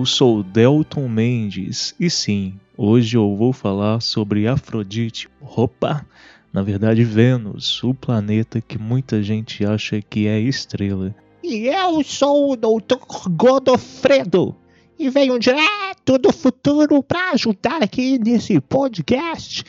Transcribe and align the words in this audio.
Eu 0.00 0.06
sou 0.06 0.42
Delton 0.42 1.06
Mendes 1.06 1.94
e 2.00 2.08
sim, 2.08 2.54
hoje 2.74 3.18
eu 3.18 3.36
vou 3.36 3.52
falar 3.52 4.00
sobre 4.00 4.48
Afrodite. 4.48 5.28
Opa! 5.42 6.06
Na 6.50 6.62
verdade, 6.62 7.04
Vênus, 7.04 7.84
o 7.84 7.92
planeta 7.92 8.62
que 8.62 8.78
muita 8.78 9.22
gente 9.22 9.62
acha 9.62 10.00
que 10.00 10.26
é 10.26 10.40
estrela. 10.40 11.14
E 11.44 11.66
eu 11.66 12.02
sou 12.02 12.50
o 12.50 12.56
Dr. 12.56 13.28
Godofredo 13.28 14.56
e 14.98 15.10
venho 15.10 15.38
direto 15.38 16.16
do 16.18 16.32
futuro 16.32 17.02
para 17.02 17.32
ajudar 17.32 17.82
aqui 17.82 18.18
nesse 18.18 18.58
podcast 18.58 19.64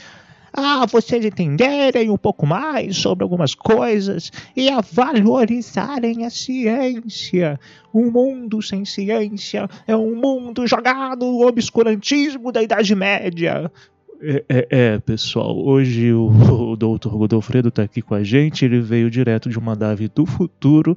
a 0.53 0.85
vocês 0.85 1.23
entenderem 1.23 2.09
um 2.09 2.17
pouco 2.17 2.45
mais 2.45 2.97
sobre 2.97 3.23
algumas 3.23 3.55
coisas 3.55 4.31
e 4.55 4.69
a 4.69 4.81
valorizarem 4.81 6.25
a 6.25 6.29
ciência. 6.29 7.59
Um 7.93 8.11
mundo 8.11 8.61
sem 8.61 8.85
ciência 8.85 9.69
é 9.87 9.95
um 9.95 10.15
mundo 10.15 10.65
jogado 10.67 11.25
no 11.25 11.47
obscurantismo 11.47 12.51
da 12.51 12.61
Idade 12.61 12.95
Média. 12.95 13.71
É, 14.23 14.43
é, 14.47 14.67
é, 14.69 14.99
pessoal, 14.99 15.57
hoje 15.57 16.13
o, 16.13 16.27
o 16.27 16.75
Dr. 16.75 17.09
Godofredo 17.09 17.69
está 17.69 17.83
aqui 17.83 18.01
com 18.01 18.13
a 18.13 18.23
gente. 18.23 18.63
Ele 18.63 18.79
veio 18.79 19.09
direto 19.09 19.49
de 19.49 19.57
uma 19.57 19.75
nave 19.75 20.07
do 20.07 20.25
futuro 20.25 20.95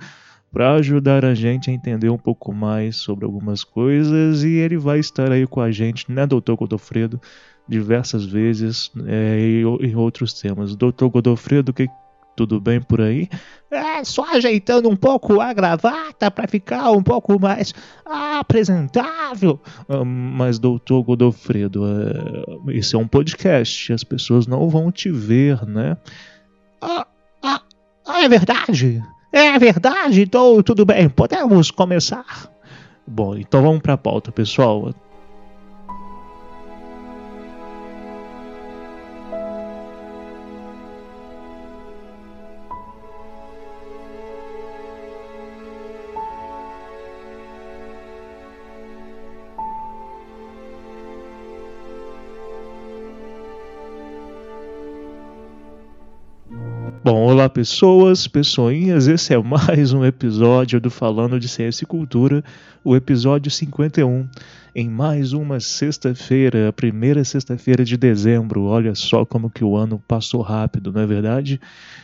para 0.53 0.75
ajudar 0.75 1.25
a 1.25 1.35
gente 1.35 1.69
a 1.69 1.73
entender 1.73 2.09
um 2.11 2.19
pouco 2.19 2.53
mais 2.53 2.97
sobre 2.97 3.25
algumas 3.25 3.65
coisas 3.65 4.45
e 4.45 4.51
ele 4.51 4.77
vai 4.77 5.01
estar 5.01 5.33
aí 5.33 5.49
com 5.49 5.61
a 5.61 5.73
gente, 5.73 6.11
né, 6.13 6.25
Dr. 6.27 6.55
Godofredo? 6.57 7.21
Diversas 7.69 8.25
vezes 8.25 8.91
é, 9.07 9.39
em 9.81 9.95
outros 9.95 10.33
temas. 10.35 10.77
Doutor 10.77 11.09
Godofredo, 11.11 11.73
que, 11.73 11.89
tudo 12.37 12.61
bem 12.61 12.81
por 12.81 13.01
aí? 13.01 13.29
É, 13.71 14.05
só 14.05 14.35
ajeitando 14.35 14.89
um 14.89 14.97
pouco 14.97 15.41
a 15.41 15.53
gravata 15.53 16.31
para 16.31 16.49
ficar 16.49 16.91
um 16.91 17.03
pouco 17.03 17.41
mais 17.41 17.73
apresentável. 18.05 19.61
Ah, 19.89 20.05
mas, 20.05 20.59
doutor 20.59 21.03
Godofredo, 21.03 21.85
é, 21.87 22.77
esse 22.77 22.95
é 22.95 22.99
um 22.99 23.09
podcast, 23.09 23.93
as 23.93 24.05
pessoas 24.05 24.47
não 24.47 24.69
vão 24.69 24.91
te 24.91 25.11
ver, 25.11 25.65
né? 25.67 25.97
Ah, 26.81 27.07
ah, 27.43 27.61
ah 28.07 28.23
é 28.23 28.29
verdade? 28.29 29.03
É 29.33 29.59
verdade, 29.59 30.23
então 30.23 30.63
tudo 30.63 30.85
bem, 30.85 31.09
podemos 31.09 31.71
começar. 31.71 32.49
Bom, 33.07 33.37
então 33.37 33.63
vamos 33.63 33.81
para 33.83 33.95
a 33.95 33.99
pauta, 33.99 34.33
pessoal. 34.33 34.95
Pessoas, 57.55 58.27
pessoinhas, 58.27 59.07
esse 59.07 59.33
é 59.33 59.39
mais 59.39 59.93
um 59.93 60.05
episódio 60.05 60.81
do 60.81 60.91
Falando 60.91 61.39
de 61.39 61.47
e 61.47 61.87
Cultura, 61.87 62.43
o 62.83 62.97
episódio 62.97 63.49
51, 63.49 64.29
em 64.75 64.91
mais 64.91 65.33
uma 65.33 65.61
sexta-feira, 65.61 66.69
a 66.69 66.73
primeira 66.73 67.23
sexta-feira 67.23 67.85
de 67.85 67.97
dezembro. 67.97 68.65
Olha 68.65 68.93
só 68.97 69.25
como 69.25 69.49
que 69.49 69.63
o 69.63 69.77
ano 69.77 70.03
passou 70.09 70.43
rápido, 70.43 70.93
não 70.93 71.03
é 71.03 71.07
verdade? 71.07 71.61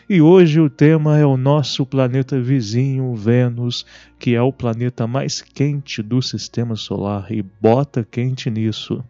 E 0.08 0.22
hoje 0.22 0.60
o 0.60 0.70
tema 0.70 1.18
é 1.18 1.26
o 1.26 1.36
nosso 1.36 1.84
planeta 1.84 2.40
vizinho, 2.40 3.12
Vênus, 3.16 3.84
que 4.20 4.36
é 4.36 4.40
o 4.40 4.52
planeta 4.52 5.04
mais 5.08 5.42
quente 5.42 6.00
do 6.00 6.22
sistema 6.22 6.76
solar, 6.76 7.26
e 7.28 7.42
bota 7.42 8.06
quente 8.08 8.48
nisso. 8.48 9.02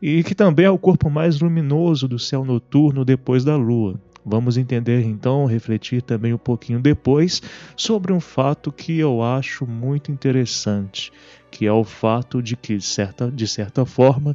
E 0.00 0.24
que 0.24 0.34
também 0.34 0.64
é 0.64 0.70
o 0.70 0.78
corpo 0.78 1.10
mais 1.10 1.40
luminoso 1.40 2.08
do 2.08 2.18
céu 2.18 2.42
noturno 2.42 3.04
depois 3.04 3.44
da 3.44 3.54
Lua. 3.54 4.00
Vamos 4.24 4.56
entender 4.56 5.02
então, 5.02 5.44
refletir 5.44 6.00
também 6.00 6.32
um 6.32 6.38
pouquinho 6.38 6.80
depois 6.80 7.42
sobre 7.76 8.12
um 8.12 8.20
fato 8.20 8.72
que 8.72 8.98
eu 8.98 9.22
acho 9.22 9.66
muito 9.66 10.10
interessante, 10.10 11.12
que 11.50 11.66
é 11.66 11.72
o 11.72 11.84
fato 11.84 12.42
de 12.42 12.56
que, 12.56 12.80
certa, 12.80 13.30
de 13.30 13.46
certa 13.46 13.84
forma, 13.84 14.34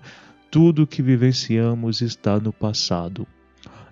tudo 0.52 0.86
que 0.86 1.02
vivenciamos 1.02 2.02
está 2.02 2.40
no 2.40 2.54
passado. 2.54 3.26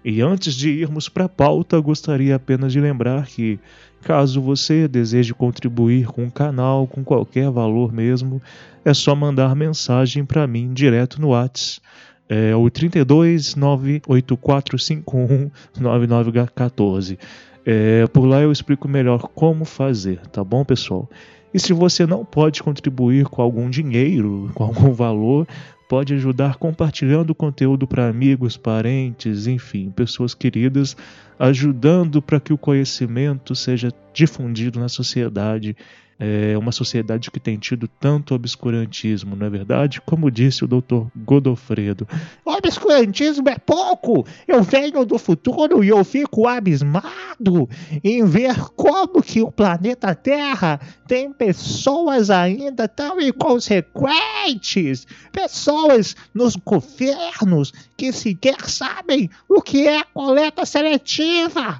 E 0.05 0.21
antes 0.21 0.53
de 0.53 0.69
irmos 0.69 1.09
para 1.09 1.25
a 1.25 1.29
pauta, 1.29 1.79
gostaria 1.79 2.35
apenas 2.35 2.71
de 2.71 2.79
lembrar 2.79 3.25
que, 3.25 3.59
caso 4.01 4.39
você 4.39 4.87
deseje 4.87 5.33
contribuir 5.33 6.07
com 6.07 6.25
o 6.25 6.31
canal, 6.31 6.87
com 6.87 7.03
qualquer 7.03 7.49
valor 7.49 7.91
mesmo, 7.91 8.41
é 8.85 8.93
só 8.93 9.15
mandar 9.15 9.55
mensagem 9.55 10.23
para 10.23 10.47
mim 10.47 10.73
direto 10.73 11.19
no 11.19 11.29
WhatsApp 11.29 11.81
é 12.29 12.55
o 12.55 12.69
32 12.69 13.55
98451 13.55 15.49
9914. 15.79 17.17
É, 17.65 18.07
por 18.07 18.25
lá 18.25 18.41
eu 18.41 18.51
explico 18.51 18.87
melhor 18.87 19.27
como 19.35 19.65
fazer, 19.65 20.19
tá 20.27 20.43
bom, 20.43 20.63
pessoal? 20.63 21.09
E 21.53 21.59
se 21.59 21.73
você 21.73 22.05
não 22.05 22.23
pode 22.23 22.61
contribuir 22.61 23.25
com 23.25 23.41
algum 23.41 23.69
dinheiro, 23.69 24.49
com 24.55 24.63
algum 24.63 24.93
valor, 24.93 25.47
pode 25.89 26.13
ajudar 26.13 26.57
compartilhando 26.57 27.31
o 27.31 27.35
conteúdo 27.35 27.87
para 27.87 28.07
amigos, 28.07 28.57
parentes, 28.57 29.47
enfim, 29.47 29.89
pessoas 29.89 30.33
queridas, 30.33 30.95
ajudando 31.39 32.21
para 32.21 32.39
que 32.39 32.53
o 32.53 32.57
conhecimento 32.57 33.55
seja 33.55 33.91
difundido 34.17 34.79
na 34.79 34.89
sociedade 34.89 35.77
é 36.19 36.57
uma 36.57 36.71
sociedade 36.71 37.29
que 37.29 37.39
tem 37.39 37.57
tido 37.59 37.87
tanto 37.87 38.33
obscurantismo, 38.33 39.35
não 39.35 39.45
é 39.45 39.49
verdade? 39.51 40.01
Como 40.01 40.31
disse 40.31 40.65
o 40.65 40.67
doutor 40.67 41.11
Godofredo. 41.15 42.07
Obscurantismo 42.43 43.47
é 43.49 43.59
pouco! 43.59 44.25
Eu 44.47 44.63
venho 44.63 45.05
do 45.05 45.19
futuro 45.19 45.83
e 45.83 45.89
eu 45.89 46.03
fico 46.03 46.47
abismado 46.47 47.69
em 48.03 48.25
ver 48.25 48.55
como 48.75 49.21
que 49.21 49.43
o 49.43 49.51
planeta 49.51 50.15
Terra 50.15 50.79
tem 51.07 51.31
pessoas 51.31 52.31
ainda 52.31 52.87
tão 52.87 53.21
inconsequentes, 53.21 55.05
pessoas 55.31 56.15
nos 56.33 56.55
governos 56.55 57.71
que 57.95 58.11
sequer 58.11 58.61
sabem 58.61 59.29
o 59.47 59.61
que 59.61 59.87
é 59.87 60.03
coleta 60.15 60.65
seletiva 60.65 61.79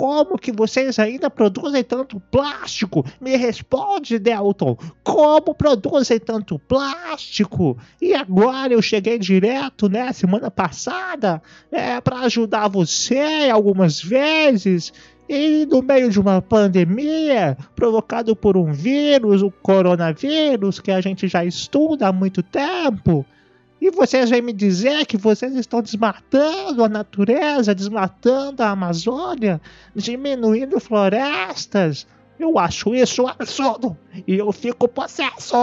como 0.00 0.38
que 0.38 0.50
vocês 0.50 0.98
ainda 0.98 1.28
produzem 1.28 1.84
tanto 1.84 2.18
plástico? 2.30 3.04
Me 3.20 3.36
responde, 3.36 4.18
Delton. 4.18 4.74
Como 5.04 5.54
produzem 5.54 6.18
tanto 6.18 6.58
plástico? 6.58 7.76
E 8.00 8.14
agora 8.14 8.72
eu 8.72 8.80
cheguei 8.80 9.18
direto, 9.18 9.90
né, 9.90 10.10
semana 10.14 10.50
passada, 10.50 11.42
é, 11.70 12.00
para 12.00 12.20
ajudar 12.20 12.68
você 12.68 13.50
algumas 13.52 14.02
vezes. 14.02 14.90
E 15.28 15.66
no 15.66 15.82
meio 15.82 16.08
de 16.08 16.18
uma 16.18 16.40
pandemia 16.40 17.54
provocado 17.76 18.34
por 18.34 18.56
um 18.56 18.72
vírus, 18.72 19.42
o 19.42 19.50
coronavírus, 19.50 20.80
que 20.80 20.90
a 20.90 21.02
gente 21.02 21.28
já 21.28 21.44
estuda 21.44 22.08
há 22.08 22.12
muito 22.12 22.42
tempo, 22.42 23.26
e 23.80 23.90
vocês 23.90 24.28
vêm 24.28 24.42
me 24.42 24.52
dizer 24.52 25.06
que 25.06 25.16
vocês 25.16 25.54
estão 25.54 25.80
desmatando 25.80 26.84
a 26.84 26.88
natureza, 26.88 27.74
desmatando 27.74 28.62
a 28.62 28.70
Amazônia, 28.70 29.60
diminuindo 29.94 30.78
florestas. 30.78 32.06
Eu 32.38 32.58
acho 32.58 32.94
isso 32.94 33.26
absurdo 33.26 33.96
e 34.26 34.34
eu 34.36 34.52
fico 34.52 34.86
possesso. 34.86 35.56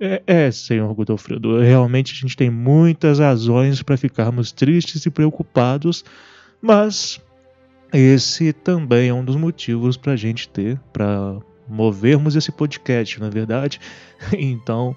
É, 0.00 0.22
é, 0.26 0.50
senhor 0.50 0.92
Godofredo, 0.94 1.60
realmente 1.60 2.12
a 2.14 2.16
gente 2.16 2.36
tem 2.36 2.48
muitas 2.48 3.18
razões 3.18 3.82
para 3.82 3.96
ficarmos 3.96 4.50
tristes 4.50 5.04
e 5.04 5.10
preocupados, 5.10 6.04
mas 6.60 7.20
esse 7.92 8.52
também 8.52 9.10
é 9.10 9.14
um 9.14 9.24
dos 9.24 9.36
motivos 9.36 9.96
para 9.96 10.12
a 10.12 10.16
gente 10.16 10.48
ter, 10.48 10.80
para 10.92 11.38
movermos 11.68 12.34
esse 12.34 12.50
podcast, 12.50 13.20
na 13.20 13.26
é 13.26 13.30
verdade. 13.30 13.80
Então, 14.32 14.94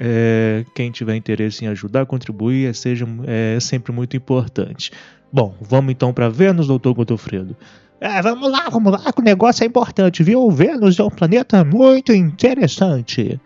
É, 0.00 0.64
quem 0.74 0.90
tiver 0.90 1.14
interesse 1.14 1.64
em 1.64 1.68
ajudar, 1.68 2.06
contribuir, 2.06 2.68
é, 2.68 2.72
seja, 2.72 3.06
é 3.26 3.58
sempre 3.60 3.92
muito 3.92 4.16
importante. 4.16 4.90
Bom, 5.32 5.54
vamos 5.60 5.92
então 5.92 6.12
para 6.12 6.28
Vênus, 6.28 6.66
doutor 6.66 6.94
Godofredo. 6.94 7.56
É, 8.00 8.20
vamos 8.20 8.50
lá, 8.50 8.68
vamos 8.68 8.92
lá, 8.92 9.12
que 9.12 9.20
o 9.20 9.24
negócio 9.24 9.64
é 9.64 9.66
importante, 9.66 10.22
viu? 10.22 10.50
Vênus 10.50 10.98
é 10.98 11.02
um 11.02 11.10
planeta 11.10 11.64
muito 11.64 12.12
interessante. 12.12 13.40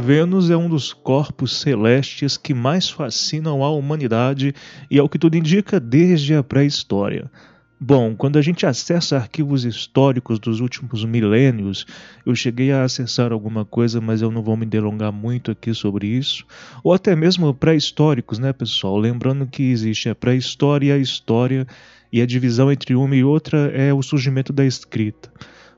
Vênus 0.00 0.48
é 0.48 0.56
um 0.56 0.68
dos 0.68 0.94
corpos 0.94 1.60
celestes 1.60 2.38
que 2.38 2.54
mais 2.54 2.88
fascinam 2.88 3.62
a 3.62 3.70
humanidade 3.70 4.54
e, 4.90 4.98
ao 4.98 5.08
que 5.08 5.18
tudo 5.18 5.36
indica, 5.36 5.78
desde 5.78 6.34
a 6.34 6.42
pré-história. 6.42 7.30
Bom, 7.78 8.14
quando 8.16 8.38
a 8.38 8.42
gente 8.42 8.66
acessa 8.66 9.16
arquivos 9.16 9.64
históricos 9.64 10.38
dos 10.38 10.60
últimos 10.60 11.04
milênios, 11.04 11.86
eu 12.24 12.34
cheguei 12.34 12.72
a 12.72 12.82
acessar 12.82 13.30
alguma 13.30 13.64
coisa, 13.64 14.00
mas 14.00 14.22
eu 14.22 14.30
não 14.30 14.42
vou 14.42 14.56
me 14.56 14.66
delongar 14.66 15.12
muito 15.12 15.50
aqui 15.50 15.72
sobre 15.74 16.06
isso, 16.06 16.46
ou 16.82 16.92
até 16.92 17.14
mesmo 17.14 17.52
pré-históricos, 17.54 18.38
né, 18.38 18.52
pessoal? 18.52 18.96
Lembrando 18.96 19.46
que 19.46 19.62
existe 19.70 20.08
a 20.08 20.14
pré-história 20.14 20.88
e 20.88 20.92
a 20.92 20.98
história, 20.98 21.66
e 22.12 22.20
a 22.20 22.26
divisão 22.26 22.72
entre 22.72 22.94
uma 22.94 23.14
e 23.14 23.22
outra 23.22 23.70
é 23.74 23.92
o 23.94 24.02
surgimento 24.02 24.52
da 24.52 24.64
escrita. 24.64 25.30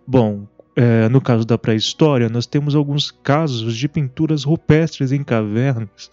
Bom, 0.06 0.46
é, 0.74 1.08
no 1.08 1.20
caso 1.20 1.44
da 1.44 1.58
pré-história, 1.58 2.28
nós 2.28 2.46
temos 2.46 2.74
alguns 2.74 3.10
casos 3.10 3.76
de 3.76 3.88
pinturas 3.88 4.44
rupestres 4.44 5.12
em 5.12 5.22
cavernas, 5.22 6.10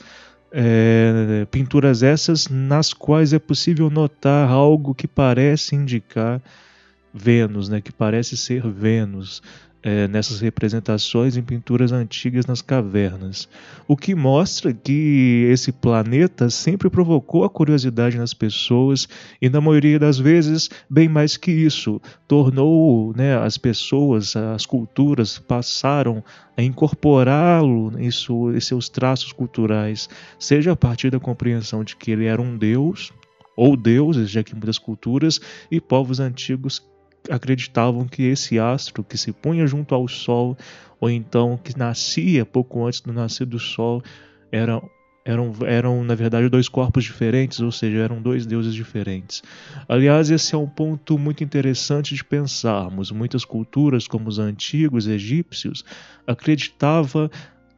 é, 0.52 1.46
pinturas 1.52 2.04
essas 2.04 2.48
nas 2.48 2.94
quais 2.94 3.34
é 3.34 3.40
possível 3.40 3.90
notar 3.90 4.50
algo 4.50 4.96
que 4.96 5.08
parece 5.08 5.76
indicar 5.76 6.42
Vênus, 7.14 7.70
né, 7.70 7.82
que 7.82 7.92
parece 7.92 8.38
ser 8.38 8.68
Vênus 8.68 9.42
é, 9.82 10.08
nessas 10.08 10.42
representações 10.42 11.38
em 11.38 11.42
pinturas 11.42 11.92
antigas 11.92 12.46
nas 12.46 12.62
cavernas, 12.62 13.48
o 13.88 13.96
que 13.96 14.14
mostra 14.14 14.74
que 14.74 15.48
esse 15.50 15.72
planeta 15.72 16.50
sempre 16.50 16.90
provocou 16.90 17.44
a 17.44 17.50
curiosidade 17.50 18.18
nas 18.18 18.34
pessoas 18.34 19.08
e, 19.42 19.50
na 19.50 19.62
maioria 19.62 19.98
das 19.98 20.20
vezes, 20.20 20.70
bem 20.90 21.08
mais 21.08 21.38
que 21.38 21.52
isso, 21.52 22.02
tornou 22.28 23.14
né, 23.16 23.38
as 23.38 23.58
pessoas, 23.58 24.36
as 24.36 24.66
culturas 24.66 25.40
passaram 25.40 26.24
a 26.58 26.62
incorporá-lo 26.62 27.94
em, 27.98 28.08
em 28.10 28.60
seus 28.60 28.90
traços 28.90 29.32
culturais, 29.32 30.10
seja 30.38 30.74
a 30.74 30.76
partir 30.76 31.10
da 31.10 31.20
compreensão 31.20 31.84
de 31.84 31.96
que 31.96 32.12
ele 32.12 32.26
era 32.26 32.42
um 32.42 32.58
deus 32.58 33.14
ou 33.56 33.76
deuses, 33.76 34.30
já 34.30 34.44
que 34.44 34.54
muitas 34.54 34.78
culturas 34.78 35.40
e 35.70 35.82
povos 35.82 36.20
antigos 36.20 36.82
acreditavam 37.30 38.08
que 38.08 38.24
esse 38.24 38.60
astro 38.60 39.04
que 39.04 39.18
se 39.18 39.32
punha 39.32 39.66
junto 39.68 39.94
ao 39.94 40.08
Sol, 40.08 40.58
ou 41.00 41.10
então 41.10 41.58
que 41.58 41.78
nascia 41.78 42.46
pouco 42.46 42.86
antes 42.86 43.02
do 43.02 43.14
nascer 43.14 43.46
do 43.46 43.60
Sol, 43.60 44.02
era, 44.52 44.82
eram, 45.24 45.54
eram 45.66 46.04
na 46.04 46.16
verdade 46.16 46.50
dois 46.50 46.68
corpos 46.68 47.04
diferentes, 47.04 47.60
ou 47.60 47.72
seja, 47.72 48.00
eram 48.00 48.22
dois 48.22 48.46
deuses 48.46 48.74
diferentes. 48.74 49.44
Aliás, 49.88 50.30
esse 50.30 50.56
é 50.56 50.58
um 50.58 50.68
ponto 50.68 51.18
muito 51.18 51.44
interessante 51.44 52.16
de 52.16 52.24
pensarmos. 52.24 53.12
Muitas 53.12 53.46
culturas, 53.46 54.08
como 54.08 54.28
os 54.28 54.40
antigos 54.40 55.08
egípcios, 55.08 55.84
acreditava, 56.26 57.30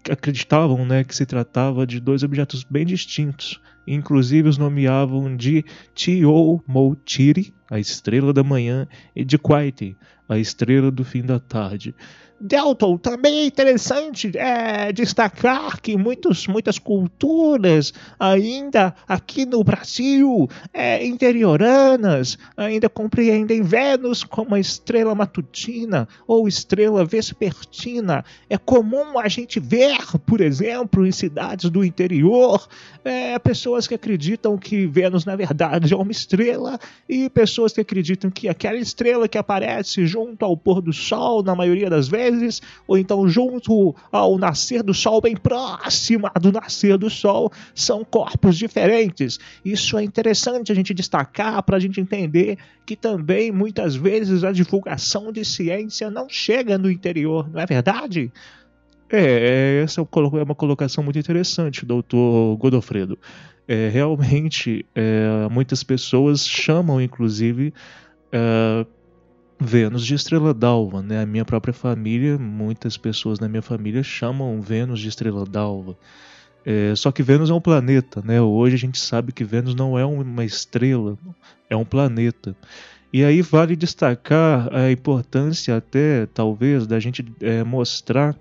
acreditavam 0.10 0.86
né, 0.86 1.04
que 1.04 1.16
se 1.16 1.26
tratava 1.26 1.86
de 1.86 2.00
dois 2.00 2.24
objetos 2.24 2.64
bem 2.64 2.86
distintos. 2.86 3.60
Inclusive 3.88 4.50
os 4.50 4.58
nomeavam 4.58 5.36
de 5.36 5.66
Tio-Moutiri, 5.96 7.54
a 7.70 7.80
estrela 7.80 8.32
da 8.32 8.44
manhã, 8.44 8.88
e 9.16 9.24
de 9.26 9.38
Quaiti, 9.38 9.96
a 10.30 10.38
estrela 10.38 10.92
do 10.92 11.04
fim 11.04 11.24
da 11.24 11.40
tarde. 11.40 11.96
Delton, 12.42 12.98
também 12.98 13.40
é 13.40 13.46
interessante 13.46 14.32
é, 14.36 14.92
destacar 14.92 15.80
que 15.80 15.96
muitos, 15.96 16.48
muitas 16.48 16.80
culturas 16.80 17.94
ainda 18.20 18.96
aqui 19.08 19.46
no 19.46 19.64
Brasil, 19.64 20.50
é, 20.74 21.06
interioranas, 21.06 22.40
ainda 22.58 22.90
compreendem 22.90 23.62
Vênus 23.62 24.24
como 24.24 24.56
a 24.56 24.60
estrela 24.60 25.14
matutina 25.14 26.08
ou 26.28 26.48
estrela 26.48 27.06
vespertina. 27.06 28.26
É 28.50 28.58
comum 28.58 29.20
a 29.20 29.28
gente 29.28 29.60
ver, 29.60 30.00
por 30.26 30.42
exemplo, 30.42 31.06
em 31.06 31.12
cidades 31.12 31.70
do 31.70 31.86
interior, 31.86 32.68
é, 33.06 33.38
pessoas 33.38 33.71
que 33.88 33.96
acreditam 33.96 34.58
que 34.58 34.86
Vênus 34.86 35.26
na 35.26 35.36
verdade 35.36 35.94
é 35.94 35.98
uma 35.98 36.12
estrela 36.12 36.80
e 37.08 37.30
pessoas 37.30 37.74
que 37.74 37.82
acreditam 37.82 38.30
que 38.30 38.48
aquela 38.48 38.78
estrela 38.78 39.28
que 39.28 39.38
aparece 39.38 40.06
junto 40.06 40.44
ao 40.44 40.56
pôr 40.56 40.82
do 40.82 40.94
sol, 40.94 41.42
na 41.44 41.56
maioria 41.56 41.90
das 41.90 42.08
vezes, 42.08 42.62
ou 42.88 42.98
então 42.98 43.28
junto 43.28 43.96
ao 44.12 44.38
nascer 44.38 44.84
do 44.84 44.94
sol, 44.94 45.22
bem 45.22 45.36
próxima 45.36 46.32
do 46.42 46.52
nascer 46.52 46.98
do 46.98 47.10
sol, 47.10 47.52
são 47.74 48.04
corpos 48.04 48.58
diferentes. 48.58 49.40
Isso 49.64 49.98
é 49.98 50.04
interessante 50.04 50.72
a 50.72 50.76
gente 50.76 50.94
destacar 50.94 51.64
para 51.64 51.78
a 51.78 51.80
gente 51.80 52.00
entender 52.00 52.58
que 52.86 52.96
também 52.96 53.52
muitas 53.52 53.96
vezes 53.96 54.44
a 54.44 54.52
divulgação 54.52 55.32
de 55.32 55.46
ciência 55.46 56.10
não 56.10 56.28
chega 56.28 56.78
no 56.78 56.92
interior, 56.92 57.50
não 57.50 57.62
é 57.62 57.66
verdade? 57.66 58.32
É, 59.12 59.82
essa 59.84 60.00
é 60.00 60.04
uma 60.44 60.56
colocação 60.56 61.04
muito 61.04 61.20
interessante, 61.20 61.86
doutor 61.86 62.56
Godofredo. 62.56 63.20
É, 63.68 63.90
realmente, 63.90 64.86
é, 64.96 65.48
muitas 65.52 65.84
pessoas 65.84 66.48
chamam, 66.48 67.02
inclusive, 67.02 67.74
é, 68.32 68.86
Vênus 69.60 70.06
de 70.06 70.16
estrela 70.16 70.54
d'alva, 70.54 71.02
né? 71.04 71.22
A 71.22 71.26
minha 71.26 71.46
própria 71.46 71.74
família, 71.74 72.38
muitas 72.38 72.98
pessoas 72.98 73.40
na 73.40 73.48
minha 73.48 73.62
família 73.62 74.02
chamam 74.02 74.60
Vênus 74.62 75.00
de 75.00 75.10
estrela 75.10 75.46
d'alva. 75.46 75.96
É, 76.66 76.96
só 76.96 77.12
que 77.12 77.22
Vênus 77.22 77.50
é 77.50 77.54
um 77.54 77.62
planeta, 77.62 78.22
né? 78.24 78.42
Hoje 78.42 78.76
a 78.76 78.80
gente 78.80 79.00
sabe 79.00 79.32
que 79.32 79.44
Vênus 79.44 79.76
não 79.76 80.00
é 80.00 80.06
uma 80.06 80.46
estrela, 80.46 81.18
é 81.70 81.76
um 81.76 81.86
planeta. 81.86 82.56
E 83.14 83.26
aí 83.26 83.42
vale 83.42 83.76
destacar 83.76 84.74
a 84.74 84.92
importância 84.92 85.76
até, 85.76 86.26
talvez, 86.28 86.88
da 86.88 87.00
gente 87.00 87.26
é, 87.42 87.64
mostrar 87.64 88.38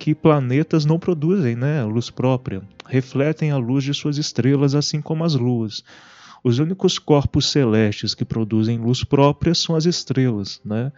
que 0.00 0.14
planetas 0.14 0.86
não 0.86 0.98
produzem 0.98 1.54
né, 1.54 1.84
luz 1.84 2.08
própria, 2.08 2.62
refletem 2.86 3.50
a 3.50 3.58
luz 3.58 3.84
de 3.84 3.92
suas 3.92 4.16
estrelas, 4.16 4.74
assim 4.74 4.98
como 4.98 5.22
as 5.24 5.34
luas. 5.34 5.84
Os 6.42 6.58
únicos 6.58 6.98
corpos 6.98 7.50
celestes 7.50 8.14
que 8.14 8.24
produzem 8.24 8.78
luz 8.78 9.04
própria 9.04 9.54
são 9.54 9.76
as 9.76 9.84
estrelas, 9.84 10.58
né? 10.64 10.90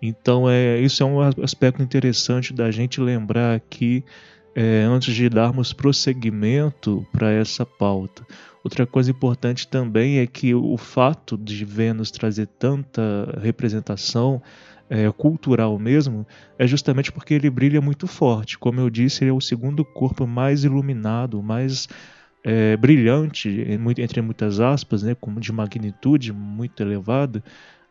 Então 0.00 0.48
é 0.48 0.78
isso 0.78 1.02
é 1.02 1.06
um 1.06 1.20
aspecto 1.42 1.82
interessante 1.82 2.52
da 2.52 2.70
gente 2.70 3.00
lembrar 3.00 3.56
aqui 3.56 4.04
é, 4.54 4.82
antes 4.82 5.12
de 5.12 5.28
darmos 5.28 5.72
prosseguimento 5.72 7.04
para 7.10 7.32
essa 7.32 7.66
pauta. 7.66 8.24
Outra 8.62 8.86
coisa 8.86 9.10
importante 9.10 9.66
também 9.66 10.18
é 10.18 10.26
que 10.28 10.54
o 10.54 10.76
fato 10.76 11.36
de 11.36 11.64
Vênus 11.64 12.12
trazer 12.12 12.46
tanta 12.46 13.36
representação 13.42 14.40
é, 14.88 15.10
cultural 15.12 15.78
mesmo 15.78 16.26
é 16.58 16.66
justamente 16.66 17.10
porque 17.10 17.34
ele 17.34 17.50
brilha 17.50 17.80
muito 17.80 18.06
forte. 18.06 18.58
Como 18.58 18.80
eu 18.80 18.90
disse, 18.90 19.24
ele 19.24 19.30
é 19.30 19.34
o 19.34 19.40
segundo 19.40 19.84
corpo 19.84 20.26
mais 20.26 20.64
iluminado, 20.64 21.42
mais 21.42 21.88
é, 22.44 22.76
brilhante, 22.76 23.48
entre 23.98 24.20
muitas 24.20 24.60
aspas, 24.60 25.02
né, 25.02 25.16
de 25.38 25.52
magnitude 25.52 26.32
muito 26.32 26.82
elevada, 26.82 27.42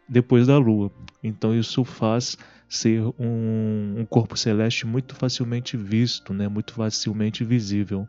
depois 0.08 0.48
da 0.48 0.58
Lua. 0.58 0.92
Então 1.24 1.56
isso 1.56 1.84
faz 1.84 2.38
ser 2.70 3.02
um, 3.20 3.96
um 3.98 4.06
corpo 4.06 4.38
celeste 4.38 4.86
muito 4.86 5.16
facilmente 5.16 5.76
visto, 5.78 6.34
né, 6.34 6.48
muito 6.48 6.74
facilmente 6.74 7.44
visível. 7.44 8.08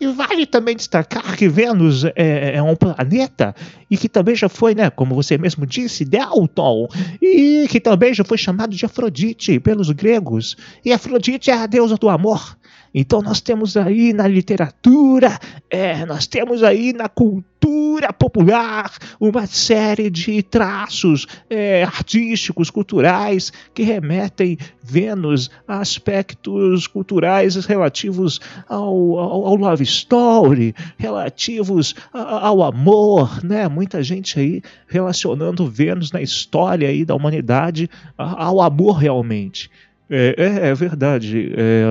E 0.00 0.06
vale 0.08 0.44
também 0.44 0.74
destacar 0.74 1.36
que 1.36 1.48
Vênus 1.48 2.04
é, 2.04 2.56
é, 2.56 2.62
um 2.62 2.74
planeta 2.74 3.54
e 3.88 3.96
que 3.96 4.08
também 4.08 4.34
já 4.34 4.48
foi, 4.48 4.74
né, 4.74 4.90
como 4.90 5.14
você 5.14 5.38
mesmo 5.38 5.64
disse, 5.64 6.04
Delton, 6.04 6.88
e 7.22 7.66
que 7.68 7.78
também 7.80 8.12
já 8.12 8.24
foi 8.24 8.36
chamado 8.36 8.74
de 8.74 8.84
Afrodite 8.84 9.60
pelos 9.60 9.90
gregos. 9.90 10.56
E 10.84 10.92
Afrodite 10.92 11.50
é 11.50 11.54
a 11.54 11.66
deusa 11.66 11.96
do 11.96 12.08
amor. 12.08 12.56
Então 12.94 13.20
nós 13.20 13.40
temos 13.40 13.76
aí 13.76 14.12
na 14.12 14.28
literatura, 14.28 15.36
é, 15.68 16.06
nós 16.06 16.28
temos 16.28 16.62
aí 16.62 16.92
na 16.92 17.08
cultura 17.08 18.12
popular 18.12 18.92
uma 19.18 19.46
série 19.46 20.08
de 20.08 20.42
traços 20.42 21.26
é, 21.50 21.82
artísticos, 21.82 22.70
culturais 22.70 23.52
que 23.74 23.82
remetem 23.82 24.56
Vênus 24.82 25.50
a 25.66 25.78
aspectos 25.78 26.86
culturais 26.86 27.56
relativos 27.66 28.40
ao, 28.68 29.18
ao, 29.18 29.46
ao 29.46 29.56
love 29.56 29.82
story, 29.82 30.74
relativos 30.98 31.94
ao 32.12 32.62
amor, 32.62 33.42
né? 33.42 33.66
Muita 33.66 34.02
gente 34.02 34.38
aí 34.38 34.62
relacionando 34.86 35.66
Vênus 35.66 36.12
na 36.12 36.22
história 36.22 36.88
aí 36.88 37.04
da 37.04 37.14
humanidade 37.14 37.88
ao 38.16 38.60
amor 38.60 38.98
realmente. 38.98 39.70
É, 40.08 40.34
é, 40.36 40.68
é, 40.68 40.74
verdade, 40.74 41.52
é, 41.56 41.84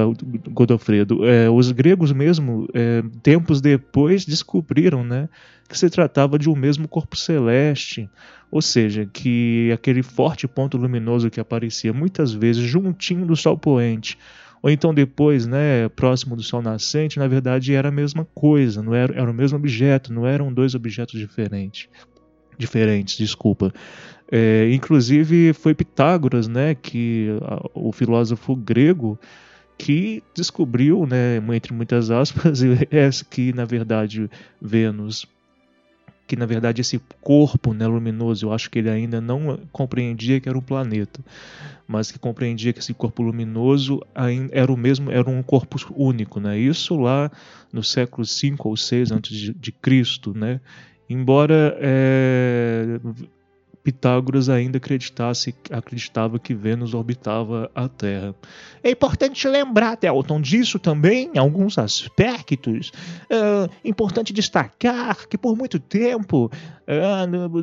Godofredo. 0.51 1.25
É, 1.25 1.49
os 1.49 1.71
gregos 1.71 2.11
mesmo, 2.11 2.67
é, 2.73 3.03
tempos 3.23 3.59
depois, 3.59 4.25
descobriram 4.25 5.03
né, 5.03 5.27
que 5.67 5.77
se 5.77 5.89
tratava 5.89 6.37
de 6.37 6.49
um 6.49 6.55
mesmo 6.55 6.87
corpo 6.87 7.17
celeste, 7.17 8.07
ou 8.51 8.61
seja, 8.61 9.09
que 9.11 9.71
aquele 9.73 10.03
forte 10.03 10.47
ponto 10.47 10.77
luminoso 10.77 11.29
que 11.29 11.39
aparecia 11.39 11.91
muitas 11.91 12.31
vezes 12.31 12.61
juntinho 12.63 13.25
do 13.25 13.35
Sol 13.35 13.57
poente, 13.57 14.17
ou 14.61 14.69
então 14.69 14.93
depois, 14.93 15.47
né, 15.47 15.89
próximo 15.89 16.35
do 16.35 16.43
Sol 16.43 16.61
nascente, 16.61 17.17
na 17.17 17.27
verdade 17.27 17.73
era 17.73 17.89
a 17.89 17.91
mesma 17.91 18.27
coisa, 18.35 18.83
não 18.83 18.93
era, 18.93 19.13
era 19.15 19.29
o 19.29 19.33
mesmo 19.33 19.57
objeto, 19.57 20.13
não 20.13 20.27
eram 20.27 20.53
dois 20.53 20.75
objetos 20.75 21.19
diferentes 21.19 21.89
diferentes, 22.57 23.17
desculpa. 23.17 23.73
É, 24.35 24.67
inclusive 24.73 25.53
foi 25.53 25.75
Pitágoras, 25.75 26.47
né, 26.47 26.73
que 26.73 27.27
o 27.71 27.91
filósofo 27.91 28.55
grego 28.55 29.19
que 29.77 30.23
descobriu, 30.33 31.05
né, 31.05 31.37
entre 31.55 31.71
muitas 31.71 32.09
aspas, 32.09 32.61
que 33.29 33.53
na 33.53 33.63
verdade 33.63 34.27
Vênus, 34.59 35.27
que 36.25 36.35
na 36.35 36.47
verdade 36.47 36.81
esse 36.81 36.99
corpo 37.21 37.75
né, 37.75 37.85
luminoso, 37.85 38.47
eu 38.47 38.53
acho 38.53 38.71
que 38.71 38.79
ele 38.79 38.89
ainda 38.89 39.21
não 39.21 39.59
compreendia 39.71 40.39
que 40.39 40.49
era 40.49 40.57
um 40.57 40.63
planeta, 40.63 41.19
mas 41.87 42.11
que 42.11 42.17
compreendia 42.17 42.73
que 42.73 42.79
esse 42.79 42.95
corpo 42.95 43.21
luminoso 43.21 44.01
era 44.51 44.73
o 44.73 44.75
mesmo, 44.75 45.11
era 45.11 45.29
um 45.29 45.43
corpo 45.43 45.77
único, 45.95 46.39
né? 46.39 46.57
Isso 46.57 46.95
lá 46.95 47.31
no 47.71 47.83
século 47.83 48.25
5 48.25 48.67
ou 48.67 48.75
6 48.75 49.11
antes 49.11 49.37
de, 49.37 49.53
de 49.53 49.71
Cristo, 49.71 50.33
né? 50.35 50.59
Embora 51.07 51.77
é, 51.79 52.99
Pitágoras 53.83 54.47
ainda 54.47 54.77
acreditasse, 54.77 55.53
acreditava 55.69 56.39
que 56.39 56.53
Vênus 56.53 56.93
orbitava 56.93 57.69
a 57.75 57.89
Terra. 57.89 58.33
É 58.81 58.89
importante 58.91 59.45
lembrar, 59.45 59.97
Delton, 59.97 60.39
disso 60.39 60.79
também, 60.79 61.29
em 61.33 61.37
alguns 61.37 61.77
aspectos. 61.77 62.93
É 63.29 63.67
importante 63.83 64.31
destacar 64.31 65.27
que 65.27 65.37
por 65.37 65.57
muito 65.57 65.79
tempo, 65.79 66.49
é, 66.87 67.01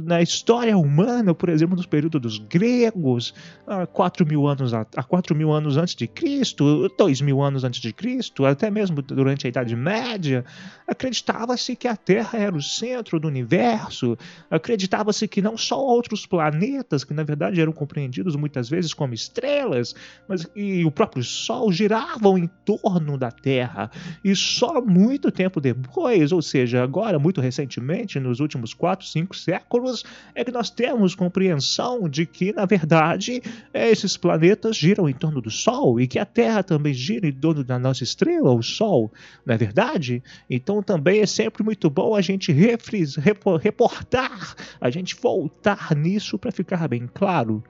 na 0.05 0.21
história 0.21 0.77
humana, 0.77 1.35
por 1.35 1.49
exemplo, 1.49 1.75
nos 1.75 1.87
períodos 1.87 2.21
dos 2.21 2.39
gregos, 2.39 3.33
há 3.67 3.87
4 3.87 4.27
mil 4.27 4.47
anos, 4.47 4.75
há 4.75 4.85
4 4.85 5.35
mil 5.35 5.51
anos 5.51 5.79
antes 5.79 5.95
de 5.95 6.07
Cristo, 6.07 6.91
2 6.99 7.23
mil 7.23 7.41
anos 7.41 7.65
antes 7.65 7.81
de 7.81 7.95
Cristo, 7.95 8.45
até 8.45 8.71
mesmo 8.71 9.01
durante 9.01 9.47
a 9.47 9.49
Idade 9.49 9.75
Média, 9.75 10.45
acreditava-se 10.87 11.75
que 11.77 11.89
a 11.89 11.97
Terra 11.97 12.39
era 12.39 12.55
o 12.55 12.63
centro 12.63 13.19
do 13.19 13.27
universo, 13.27 14.19
acreditava-se 14.51 15.27
que 15.27 15.41
não 15.41 15.57
só 15.57 15.79
outros 15.79 16.10
outros 16.11 16.27
planetas, 16.27 17.05
que 17.05 17.15
na 17.15 17.23
verdade 17.23 17.61
eram 17.61 17.73
compreendidos 17.73 18.35
muitas 18.35 18.69
vezes 18.69 18.93
como 18.93 19.15
estrelas, 19.15 19.95
mas 20.29 20.47
e 20.57 20.85
o 20.85 20.91
próprio 20.91 21.23
Sol 21.23 21.71
giravam 21.71 22.37
em 22.37 22.51
torno 22.65 23.17
da 23.17 23.31
Terra. 23.31 23.91
E 24.25 24.35
só 24.35 24.81
muito 24.81 25.31
tempo 25.31 25.61
depois, 25.61 26.33
ou 26.33 26.43
seja, 26.43 26.83
agora, 26.83 27.19
muito 27.19 27.41
recentemente, 27.41 28.19
nos 28.19 28.41
últimos 28.41 28.75
4, 28.75 29.07
5 29.07 29.37
séculos, 29.37 30.05
é 30.35 30.45
que 30.45 30.51
nós 30.51 30.71
temos 30.71 31.15
compreensão 31.15 32.09
de 32.09 32.27
que, 32.27 32.53
na 32.53 32.67
verdade, 32.67 33.41
esses 33.73 34.17
planetas 34.17 34.77
giram 34.77 35.09
em 35.09 35.15
torno 35.15 35.41
do 35.41 35.51
Sol 35.51 36.01
e 36.01 36.09
que 36.09 36.19
a 36.19 36.25
Terra 36.25 36.63
também 36.63 36.93
gira 36.93 37.29
em 37.29 37.33
torno 37.33 37.63
da 37.63 37.79
nossa 37.79 38.03
estrela, 38.03 38.53
o 38.53 38.63
Sol, 38.63 39.13
não 39.47 39.55
é 39.55 39.59
verdade? 39.59 40.23
Então 40.49 40.83
também 40.83 41.21
é 41.21 41.27
sempre 41.27 41.63
muito 41.63 41.89
bom 41.89 42.17
a 42.17 42.21
gente 42.21 42.51
refris, 42.51 43.17
reportar, 43.17 44.57
a 44.81 44.91
gente 44.91 45.15
voltar 45.15 45.95
nisso 46.01 46.39
para 46.39 46.51
ficar 46.51 46.89
bem 46.89 47.09
claro. 47.13 47.63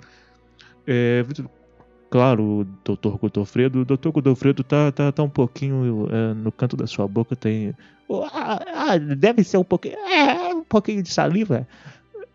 É, 0.86 1.24
claro, 2.08 2.66
doutor 2.84 3.18
Godofredo, 3.18 3.86
o 3.88 4.12
Godofredo 4.12 4.64
tá, 4.64 4.90
tá, 4.90 5.12
tá 5.12 5.22
um 5.22 5.28
pouquinho 5.28 6.08
é, 6.10 6.34
no 6.34 6.50
canto 6.50 6.76
da 6.76 6.86
sua 6.86 7.06
boca, 7.06 7.36
tem. 7.36 7.74
Ah, 8.32 8.60
ah, 8.92 8.98
deve 8.98 9.44
ser 9.44 9.58
um 9.58 9.64
pouquinho. 9.64 9.96
É, 9.98 10.54
um 10.54 10.64
pouquinho 10.64 11.02
de 11.02 11.10
saliva. 11.10 11.66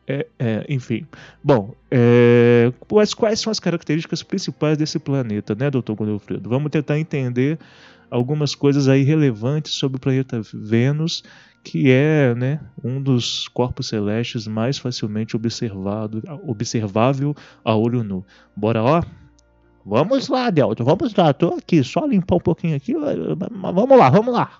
É, 0.08 0.28
é, 0.38 0.66
enfim. 0.70 1.06
Bom, 1.44 1.74
é, 1.90 2.72
quais, 2.88 3.14
quais 3.14 3.40
são 3.40 3.52
as 3.52 3.60
características 3.60 4.22
principais 4.22 4.78
desse 4.78 5.00
planeta, 5.00 5.56
né, 5.56 5.70
doutor 5.70 5.96
Godofredo? 5.96 6.48
Vamos 6.48 6.72
tentar 6.72 7.00
entender 7.00 7.58
algumas 8.10 8.56
coisas 8.56 8.88
aí 8.88 9.04
relevantes 9.04 9.74
sobre 9.74 9.98
o 9.98 10.00
planeta 10.00 10.42
Vênus 10.54 11.24
que 11.66 11.90
é 11.90 12.36
né, 12.36 12.60
um 12.84 13.02
dos 13.02 13.48
corpos 13.48 13.88
celestes 13.88 14.46
mais 14.46 14.78
facilmente 14.78 15.36
observado, 15.36 16.22
observável 16.48 17.36
a 17.64 17.76
olho 17.76 18.04
nu. 18.04 18.24
Bora 18.56 18.84
lá? 18.84 19.04
Vamos 19.84 20.30
lá, 20.30 20.52
Delta, 20.52 20.84
vamos 20.84 21.16
lá. 21.16 21.32
Estou 21.32 21.56
aqui, 21.56 21.84
só 21.84 22.06
limpar 22.06 22.36
um 22.36 22.40
pouquinho 22.40 22.76
aqui. 22.76 22.94
Vamos 22.94 23.98
lá, 23.98 24.10
vamos 24.12 24.34
lá. 24.34 24.60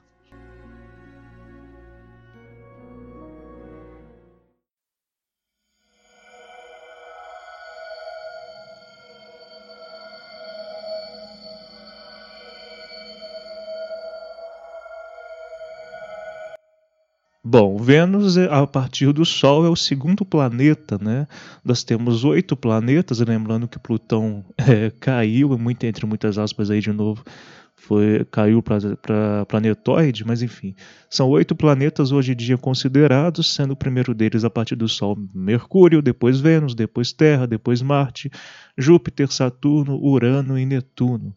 Bom, 17.58 17.78
Vênus, 17.78 18.36
é, 18.36 18.54
a 18.54 18.68
partir 18.68 19.14
do 19.14 19.24
Sol, 19.24 19.66
é 19.66 19.70
o 19.70 19.78
segundo 19.78 20.26
planeta, 20.26 21.00
né? 21.02 21.26
Nós 21.64 21.86
temos 21.86 22.26
oito 22.26 22.54
planetas, 22.54 23.22
lembrando 23.22 23.66
que 23.66 23.80
Plutão 23.80 24.44
é, 24.60 24.92
caiu, 25.00 25.58
muito, 25.58 25.86
entre 25.86 26.06
muitas 26.06 26.38
aspas 26.38 26.70
aí 26.70 26.82
de 26.82 26.92
novo, 26.92 27.24
foi, 27.74 28.26
caiu 28.30 28.62
para 28.62 29.46
planetóide, 29.48 30.26
mas 30.28 30.42
enfim. 30.42 30.76
São 31.10 31.30
oito 31.30 31.56
planetas 31.56 32.12
hoje 32.12 32.34
em 32.34 32.36
dia 32.36 32.58
considerados, 32.58 33.54
sendo 33.54 33.72
o 33.72 33.78
primeiro 33.78 34.14
deles 34.14 34.44
a 34.44 34.50
partir 34.50 34.76
do 34.76 34.90
Sol 34.90 35.18
Mercúrio, 35.34 36.02
depois 36.02 36.42
Vênus, 36.42 36.76
depois 36.76 37.14
Terra, 37.14 37.48
depois 37.48 37.82
Marte, 37.82 38.30
Júpiter, 38.78 39.32
Saturno, 39.32 39.98
Urano 40.04 40.60
e 40.60 40.66
Netuno. 40.66 41.34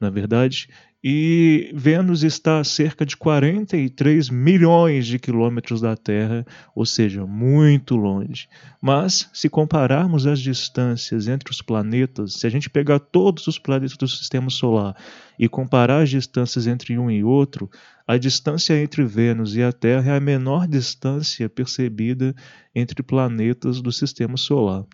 Na 0.00 0.08
verdade, 0.08 0.66
e 1.02 1.70
Vênus 1.74 2.22
está 2.22 2.58
a 2.58 2.64
cerca 2.64 3.06
de 3.06 3.16
43 3.16 4.28
milhões 4.28 5.06
de 5.06 5.18
quilômetros 5.18 5.80
da 5.80 5.96
Terra, 5.96 6.46
ou 6.74 6.84
seja, 6.84 7.26
muito 7.26 7.96
longe. 7.96 8.48
Mas, 8.82 9.28
se 9.32 9.48
compararmos 9.48 10.26
as 10.26 10.40
distâncias 10.40 11.26
entre 11.26 11.50
os 11.50 11.62
planetas, 11.62 12.34
se 12.34 12.46
a 12.46 12.50
gente 12.50 12.68
pegar 12.68 12.98
todos 12.98 13.46
os 13.46 13.58
planetas 13.58 13.96
do 13.96 14.08
sistema 14.08 14.50
solar 14.50 14.94
e 15.38 15.48
comparar 15.48 16.02
as 16.02 16.10
distâncias 16.10 16.66
entre 16.66 16.98
um 16.98 17.10
e 17.10 17.24
outro, 17.24 17.70
a 18.06 18.18
distância 18.18 18.74
entre 18.82 19.04
Vênus 19.04 19.56
e 19.56 19.62
a 19.62 19.72
Terra 19.72 20.12
é 20.12 20.16
a 20.16 20.20
menor 20.20 20.66
distância 20.66 21.48
percebida 21.48 22.34
entre 22.74 23.02
planetas 23.02 23.80
do 23.80 23.90
sistema 23.90 24.36
solar. 24.36 24.84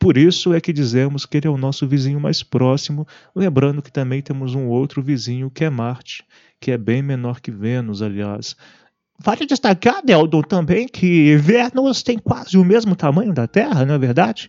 Por 0.00 0.16
isso 0.16 0.54
é 0.54 0.60
que 0.62 0.72
dizemos 0.72 1.26
que 1.26 1.36
ele 1.36 1.46
é 1.46 1.50
o 1.50 1.58
nosso 1.58 1.86
vizinho 1.86 2.18
mais 2.18 2.42
próximo, 2.42 3.06
lembrando 3.36 3.82
que 3.82 3.92
também 3.92 4.22
temos 4.22 4.54
um 4.54 4.66
outro 4.66 5.02
vizinho 5.02 5.50
que 5.50 5.62
é 5.62 5.68
Marte, 5.68 6.24
que 6.58 6.70
é 6.70 6.78
bem 6.78 7.02
menor 7.02 7.38
que 7.38 7.50
Vênus, 7.50 8.00
aliás. 8.00 8.56
Vale 9.22 9.44
destacar, 9.44 10.02
Deldon, 10.02 10.40
também 10.40 10.88
que 10.88 11.36
Vênus 11.36 12.02
tem 12.02 12.16
quase 12.16 12.56
o 12.56 12.64
mesmo 12.64 12.96
tamanho 12.96 13.34
da 13.34 13.46
Terra, 13.46 13.84
não 13.84 13.94
é 13.94 13.98
verdade? 13.98 14.48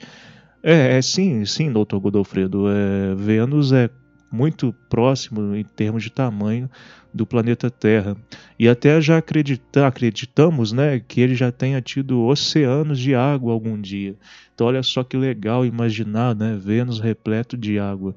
É, 0.63 0.98
é 0.98 1.01
sim, 1.01 1.43
sim, 1.43 1.70
doutor 1.70 2.00
Godofredo. 2.00 2.70
É, 2.70 3.13
Vênus 3.15 3.74
é 3.74 3.89
muito 4.31 4.73
próximo 4.89 5.55
em 5.55 5.63
termos 5.63 6.03
de 6.03 6.09
tamanho 6.09 6.69
do 7.13 7.25
planeta 7.25 7.69
Terra. 7.69 8.15
E 8.57 8.69
até 8.69 9.01
já 9.01 9.17
acredita, 9.17 9.85
acreditamos 9.85 10.71
né, 10.71 11.01
que 11.05 11.19
ele 11.19 11.35
já 11.35 11.51
tenha 11.51 11.81
tido 11.81 12.23
oceanos 12.23 12.97
de 12.97 13.13
água 13.13 13.51
algum 13.51 13.79
dia. 13.79 14.15
Então, 14.53 14.67
olha 14.67 14.81
só 14.81 15.03
que 15.03 15.17
legal 15.17 15.65
imaginar 15.65 16.35
né, 16.35 16.57
Vênus 16.59 17.00
repleto 17.00 17.57
de 17.57 17.77
água. 17.77 18.15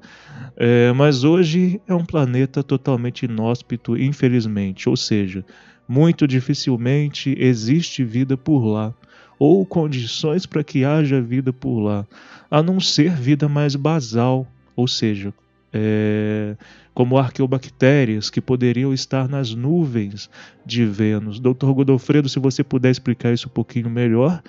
É, 0.55 0.93
mas 0.93 1.23
hoje 1.23 1.81
é 1.87 1.93
um 1.93 2.05
planeta 2.05 2.63
totalmente 2.63 3.25
inóspito, 3.25 3.97
infelizmente. 3.97 4.87
Ou 4.87 4.95
seja, 4.95 5.43
muito 5.87 6.27
dificilmente 6.27 7.35
existe 7.37 8.03
vida 8.03 8.37
por 8.37 8.65
lá 8.65 8.93
ou 9.37 9.65
condições 9.65 10.45
para 10.45 10.63
que 10.63 10.85
haja 10.85 11.21
vida 11.21 11.51
por 11.51 11.79
lá, 11.79 12.07
a 12.49 12.63
não 12.63 12.79
ser 12.79 13.11
vida 13.11 13.49
mais 13.49 13.75
basal, 13.75 14.47
ou 14.75 14.87
seja, 14.87 15.33
é, 15.77 16.55
como 16.93 17.17
arqueobactérias 17.17 18.29
que 18.29 18.39
poderiam 18.39 18.93
estar 18.93 19.27
nas 19.27 19.53
nuvens 19.53 20.29
de 20.65 20.85
Vênus. 20.85 21.37
Doutor 21.37 21.73
Godofredo, 21.73 22.29
se 22.29 22.39
você 22.39 22.63
puder 22.63 22.89
explicar 22.89 23.33
isso 23.33 23.49
um 23.49 23.51
pouquinho 23.51 23.89
melhor. 23.89 24.41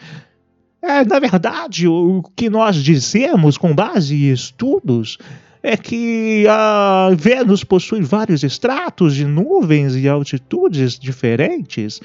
É, 0.80 1.04
na 1.04 1.18
verdade, 1.18 1.88
o 1.88 2.22
que 2.36 2.48
nós 2.48 2.76
dizemos 2.76 3.58
com 3.58 3.74
base 3.74 4.14
em 4.14 4.32
estudos 4.32 5.18
é 5.66 5.76
que 5.76 6.46
a 6.48 7.10
Vênus 7.18 7.64
possui 7.64 8.00
vários 8.00 8.44
estratos 8.44 9.16
de 9.16 9.24
nuvens 9.24 9.96
e 9.96 10.06
altitudes 10.06 10.96
diferentes. 10.96 12.00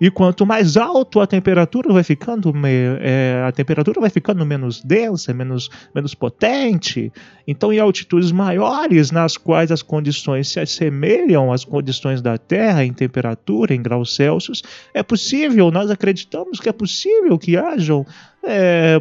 E 0.00 0.10
quanto 0.10 0.44
mais 0.44 0.76
alto 0.76 1.20
a 1.20 1.26
temperatura 1.28 1.92
vai 1.92 2.02
ficando, 2.02 2.52
é, 3.00 3.40
a 3.46 3.52
temperatura 3.52 4.00
vai 4.00 4.10
ficando 4.10 4.44
menos 4.44 4.82
densa, 4.82 5.32
menos, 5.32 5.70
menos 5.94 6.12
potente. 6.12 7.12
Então, 7.46 7.72
em 7.72 7.78
altitudes 7.78 8.32
maiores, 8.32 9.12
nas 9.12 9.36
quais 9.36 9.70
as 9.70 9.80
condições 9.80 10.48
se 10.48 10.58
assemelham 10.58 11.52
às 11.52 11.64
condições 11.64 12.20
da 12.20 12.36
Terra 12.36 12.84
em 12.84 12.92
temperatura, 12.92 13.72
em 13.72 13.80
graus 13.80 14.16
Celsius, 14.16 14.60
é 14.92 15.04
possível, 15.04 15.70
nós 15.70 15.88
acreditamos 15.88 16.58
que 16.58 16.68
é 16.68 16.72
possível 16.72 17.38
que 17.38 17.56
hajam 17.56 18.04
é, 18.42 19.00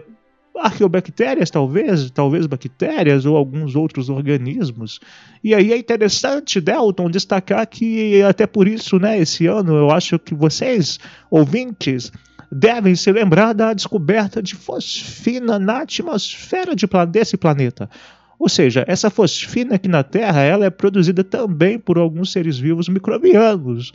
arqueobactérias, 0.55 1.49
talvez, 1.49 2.09
talvez 2.11 2.45
bactérias 2.45 3.25
ou 3.25 3.35
alguns 3.35 3.75
outros 3.75 4.09
organismos. 4.09 4.99
E 5.43 5.53
aí 5.53 5.73
é 5.73 5.77
interessante, 5.77 6.61
Delton, 6.61 7.09
destacar 7.09 7.65
que 7.67 8.21
até 8.21 8.45
por 8.45 8.67
isso, 8.67 8.99
né, 8.99 9.19
esse 9.19 9.47
ano 9.47 9.75
eu 9.75 9.91
acho 9.91 10.19
que 10.19 10.35
vocês, 10.35 10.99
ouvintes, 11.29 12.11
devem 12.51 12.95
se 12.95 13.11
lembrar 13.11 13.53
da 13.53 13.73
descoberta 13.73 14.41
de 14.41 14.55
fosfina 14.55 15.57
na 15.57 15.81
atmosfera 15.81 16.75
de, 16.75 16.87
desse 17.09 17.35
planeta. 17.35 17.89
Ou 18.37 18.49
seja, 18.49 18.83
essa 18.87 19.09
fosfina 19.09 19.75
aqui 19.75 19.87
na 19.87 20.03
Terra 20.03 20.41
ela 20.41 20.65
é 20.65 20.69
produzida 20.69 21.23
também 21.23 21.79
por 21.79 21.97
alguns 21.97 22.31
seres 22.31 22.57
vivos 22.57 22.89
microbianos. 22.89 23.93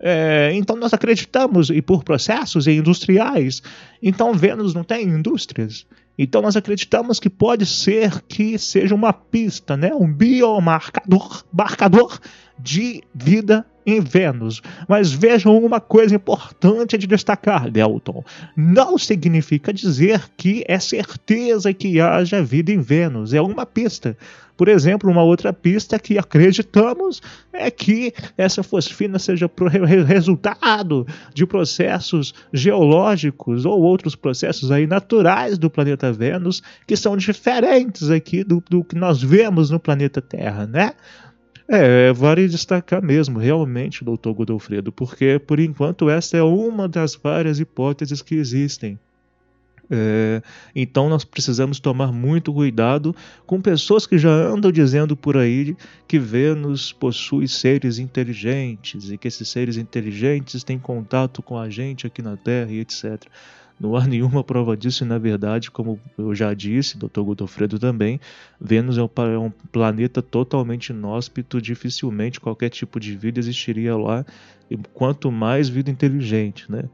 É, 0.00 0.50
então 0.54 0.76
nós 0.76 0.94
acreditamos, 0.94 1.68
e 1.68 1.82
por 1.82 2.02
processos 2.02 2.66
industriais, 2.66 3.62
então 4.02 4.32
Vênus 4.32 4.72
não 4.72 4.82
tem 4.82 5.04
indústrias. 5.04 5.86
Então 6.18 6.40
nós 6.42 6.56
acreditamos 6.56 7.20
que 7.20 7.30
pode 7.30 7.66
ser 7.66 8.22
que 8.22 8.58
seja 8.58 8.94
uma 8.94 9.12
pista, 9.12 9.76
né? 9.76 9.94
um 9.94 10.10
biomarcador 10.10 11.44
marcador 11.52 12.18
de 12.58 13.02
vida 13.14 13.64
em 13.86 14.00
Vênus. 14.00 14.62
Mas 14.88 15.12
vejam 15.12 15.58
uma 15.58 15.80
coisa 15.80 16.14
importante 16.14 16.96
de 16.98 17.06
destacar, 17.06 17.70
Delton. 17.70 18.24
Não 18.56 18.98
significa 18.98 19.72
dizer 19.72 20.22
que 20.36 20.64
é 20.66 20.78
certeza 20.78 21.72
que 21.72 22.00
haja 22.00 22.42
vida 22.42 22.72
em 22.72 22.80
Vênus. 22.80 23.32
É 23.32 23.40
uma 23.40 23.66
pista. 23.66 24.16
Por 24.60 24.68
exemplo, 24.68 25.10
uma 25.10 25.22
outra 25.22 25.54
pista 25.54 25.98
que 25.98 26.18
acreditamos 26.18 27.22
é 27.50 27.70
que 27.70 28.12
essa 28.36 28.62
fosfina 28.62 29.18
seja 29.18 29.50
resultado 30.06 31.06
de 31.32 31.46
processos 31.46 32.34
geológicos 32.52 33.64
ou 33.64 33.80
outros 33.80 34.14
processos 34.14 34.70
aí 34.70 34.86
naturais 34.86 35.56
do 35.56 35.70
planeta 35.70 36.12
Vênus 36.12 36.62
que 36.86 36.94
são 36.94 37.16
diferentes 37.16 38.10
aqui 38.10 38.44
do, 38.44 38.62
do 38.68 38.84
que 38.84 38.96
nós 38.96 39.22
vemos 39.22 39.70
no 39.70 39.80
planeta 39.80 40.20
Terra, 40.20 40.66
né? 40.66 40.92
É, 41.72 42.12
vale 42.12 42.48
destacar 42.48 43.00
mesmo, 43.00 43.38
realmente, 43.38 44.04
doutor 44.04 44.34
Godofredo, 44.34 44.90
porque 44.90 45.38
por 45.38 45.60
enquanto 45.60 46.10
essa 46.10 46.36
é 46.36 46.42
uma 46.42 46.88
das 46.88 47.14
várias 47.14 47.60
hipóteses 47.60 48.20
que 48.20 48.34
existem. 48.34 48.98
É, 49.88 50.42
então 50.74 51.08
nós 51.08 51.22
precisamos 51.24 51.78
tomar 51.78 52.10
muito 52.10 52.52
cuidado 52.52 53.14
com 53.46 53.60
pessoas 53.60 54.04
que 54.04 54.18
já 54.18 54.30
andam 54.30 54.72
dizendo 54.72 55.16
por 55.16 55.36
aí 55.36 55.76
que 56.08 56.18
Vênus 56.18 56.92
possui 56.92 57.46
seres 57.46 58.00
inteligentes 58.00 59.08
e 59.08 59.16
que 59.16 59.28
esses 59.28 59.48
seres 59.48 59.76
inteligentes 59.76 60.64
têm 60.64 60.78
contato 60.78 61.40
com 61.40 61.56
a 61.56 61.70
gente 61.70 62.04
aqui 62.04 62.20
na 62.20 62.36
Terra 62.36 62.72
e 62.72 62.80
etc. 62.80 63.24
Não 63.80 63.96
há 63.96 64.06
nenhuma 64.06 64.44
prova 64.44 64.76
disso, 64.76 65.04
e 65.04 65.06
na 65.06 65.16
verdade, 65.16 65.70
como 65.70 65.98
eu 66.18 66.34
já 66.34 66.52
disse, 66.52 66.98
Dr. 66.98 67.22
Godofredo 67.22 67.78
também, 67.78 68.20
Vênus 68.60 68.98
é 68.98 69.02
um, 69.02 69.08
é 69.32 69.38
um 69.38 69.50
planeta 69.72 70.20
totalmente 70.20 70.90
inóspito, 70.90 71.62
dificilmente 71.62 72.38
qualquer 72.38 72.68
tipo 72.68 73.00
de 73.00 73.16
vida 73.16 73.40
existiria 73.40 73.96
lá, 73.96 74.26
quanto 74.92 75.32
mais 75.32 75.70
vida 75.70 75.90
inteligente, 75.90 76.70
né? 76.70 76.84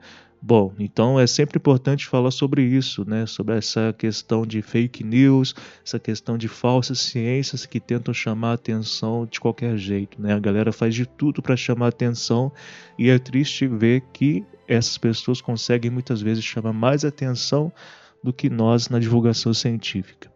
Bom, 0.40 0.73
então 0.78 1.19
é 1.19 1.26
sempre 1.26 1.57
importante 1.59 2.07
falar 2.07 2.31
sobre 2.31 2.62
isso, 2.62 3.09
né? 3.09 3.26
Sobre 3.26 3.57
essa 3.57 3.95
questão 3.97 4.47
de 4.47 4.62
fake 4.62 5.02
news, 5.02 5.55
essa 5.85 5.99
questão 5.99 6.38
de 6.38 6.47
falsas 6.47 6.99
ciências 7.00 7.66
que 7.66 7.81
tentam 7.81 8.14
chamar 8.14 8.50
a 8.50 8.55
atenção 8.55 9.26
de 9.26 9.40
qualquer 9.40 9.76
jeito, 9.76 10.21
né? 10.21 10.35
A 10.35 10.38
galera 10.38 10.73
faz 10.73 10.95
de 10.95 11.07
tudo 11.07 11.43
para 11.43 11.57
chamar 11.57 11.87
a 11.87 11.88
atenção 11.88 12.52
e 12.99 13.08
é 13.08 13.19
triste 13.19 13.67
ver 13.67 14.02
que 14.13 14.45
essas 14.69 14.99
pessoas 14.99 15.41
conseguem 15.41 15.91
muitas 15.91 16.21
vezes 16.21 16.45
chamar 16.45 16.73
mais 16.73 17.04
atenção 17.04 17.73
do 18.23 18.32
que 18.32 18.50
nós 18.50 18.89
na 18.89 18.99
divulgação 18.99 19.54
científica. 19.54 20.30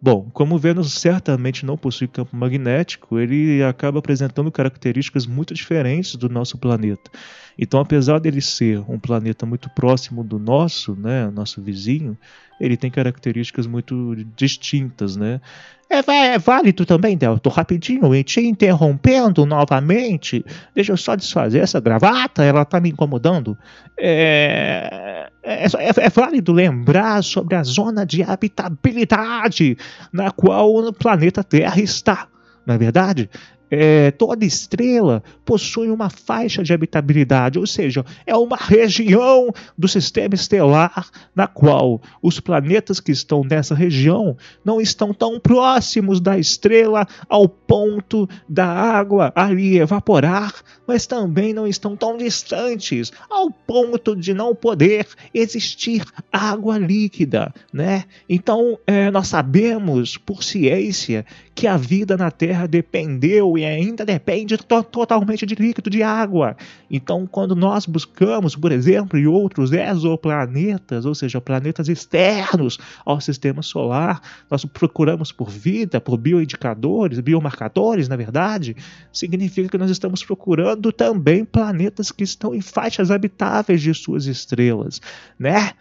Bom, 0.00 0.28
como 0.32 0.58
Vênus 0.58 0.92
certamente 0.92 1.64
não 1.64 1.76
possui 1.76 2.06
campo 2.06 2.36
magnético, 2.36 3.18
ele 3.18 3.62
acaba 3.62 3.98
apresentando 3.98 4.52
características 4.52 5.26
muito 5.26 5.54
diferentes 5.54 6.14
do 6.16 6.28
nosso 6.28 6.58
planeta. 6.58 7.10
Então, 7.58 7.80
apesar 7.80 8.18
dele 8.18 8.40
ser 8.40 8.78
um 8.88 8.98
planeta 8.98 9.46
muito 9.46 9.70
próximo 9.70 10.22
do 10.22 10.38
nosso, 10.38 10.94
né, 10.94 11.30
nosso 11.30 11.62
vizinho, 11.62 12.16
ele 12.60 12.76
tem 12.76 12.90
características 12.90 13.66
muito 13.66 14.14
distintas, 14.36 15.16
né? 15.16 15.40
É, 15.88 15.98
é 16.34 16.38
válido 16.38 16.84
também, 16.84 17.16
Delton, 17.16 17.48
rapidinho, 17.48 18.12
e 18.14 18.24
te 18.24 18.40
interrompendo 18.40 19.46
novamente. 19.46 20.44
Deixa 20.74 20.92
eu 20.92 20.96
só 20.96 21.14
desfazer 21.14 21.60
essa 21.60 21.78
gravata, 21.78 22.42
ela 22.42 22.62
está 22.62 22.80
me 22.80 22.90
incomodando. 22.90 23.56
É, 23.96 25.30
é, 25.42 25.64
é, 25.64 25.90
é, 25.96 26.10
válido 26.10 26.52
lembrar 26.52 27.22
sobre 27.22 27.54
a 27.54 27.62
zona 27.62 28.04
de 28.04 28.22
habitabilidade 28.22 29.78
na 30.12 30.32
qual 30.32 30.74
o 30.74 30.92
planeta 30.92 31.44
Terra 31.44 31.80
está. 31.80 32.26
Não 32.66 32.74
é 32.74 32.78
verdade? 32.78 33.30
É, 33.70 34.10
toda 34.10 34.44
estrela 34.44 35.22
possui 35.44 35.90
uma 35.90 36.10
faixa 36.10 36.62
de 36.62 36.72
habitabilidade, 36.72 37.58
ou 37.58 37.66
seja, 37.66 38.04
é 38.26 38.36
uma 38.36 38.56
região 38.56 39.52
do 39.76 39.88
sistema 39.88 40.34
estelar 40.34 41.10
na 41.34 41.46
qual 41.46 42.00
os 42.22 42.40
planetas 42.40 43.00
que 43.00 43.12
estão 43.12 43.42
nessa 43.42 43.74
região 43.74 44.36
não 44.64 44.80
estão 44.80 45.12
tão 45.12 45.38
próximos 45.40 46.20
da 46.20 46.38
estrela 46.38 47.06
ao 47.28 47.48
ponto 47.48 48.28
da 48.48 48.66
água 48.66 49.32
ali 49.34 49.78
evaporar, 49.78 50.54
mas 50.86 51.06
também 51.06 51.52
não 51.52 51.66
estão 51.66 51.96
tão 51.96 52.16
distantes 52.16 53.12
ao 53.28 53.50
ponto 53.50 54.14
de 54.14 54.32
não 54.32 54.54
poder 54.54 55.06
existir 55.34 56.04
água 56.32 56.78
líquida, 56.78 57.52
né? 57.72 58.04
Então, 58.28 58.78
é, 58.86 59.10
nós 59.10 59.28
sabemos 59.28 60.16
por 60.16 60.42
ciência 60.42 61.24
que 61.56 61.66
a 61.66 61.78
vida 61.78 62.18
na 62.18 62.30
Terra 62.30 62.68
dependeu 62.68 63.56
e 63.56 63.64
ainda 63.64 64.04
depende 64.04 64.58
to 64.58 64.82
totalmente 64.82 65.46
de 65.46 65.54
líquido, 65.54 65.88
de 65.88 66.02
água. 66.02 66.54
Então, 66.90 67.26
quando 67.26 67.56
nós 67.56 67.86
buscamos, 67.86 68.54
por 68.54 68.70
exemplo, 68.70 69.18
em 69.18 69.26
outros 69.26 69.72
exoplanetas, 69.72 71.06
ou 71.06 71.14
seja, 71.14 71.40
planetas 71.40 71.88
externos 71.88 72.78
ao 73.06 73.22
sistema 73.22 73.62
solar, 73.62 74.20
nós 74.50 74.66
procuramos 74.66 75.32
por 75.32 75.48
vida, 75.48 75.98
por 75.98 76.18
bioindicadores, 76.18 77.20
biomarcadores, 77.20 78.06
na 78.06 78.16
verdade, 78.16 78.76
significa 79.10 79.70
que 79.70 79.78
nós 79.78 79.90
estamos 79.90 80.22
procurando 80.22 80.92
também 80.92 81.42
planetas 81.42 82.12
que 82.12 82.22
estão 82.22 82.54
em 82.54 82.60
faixas 82.60 83.10
habitáveis 83.10 83.80
de 83.80 83.94
suas 83.94 84.26
estrelas, 84.26 85.00
né? 85.38 85.72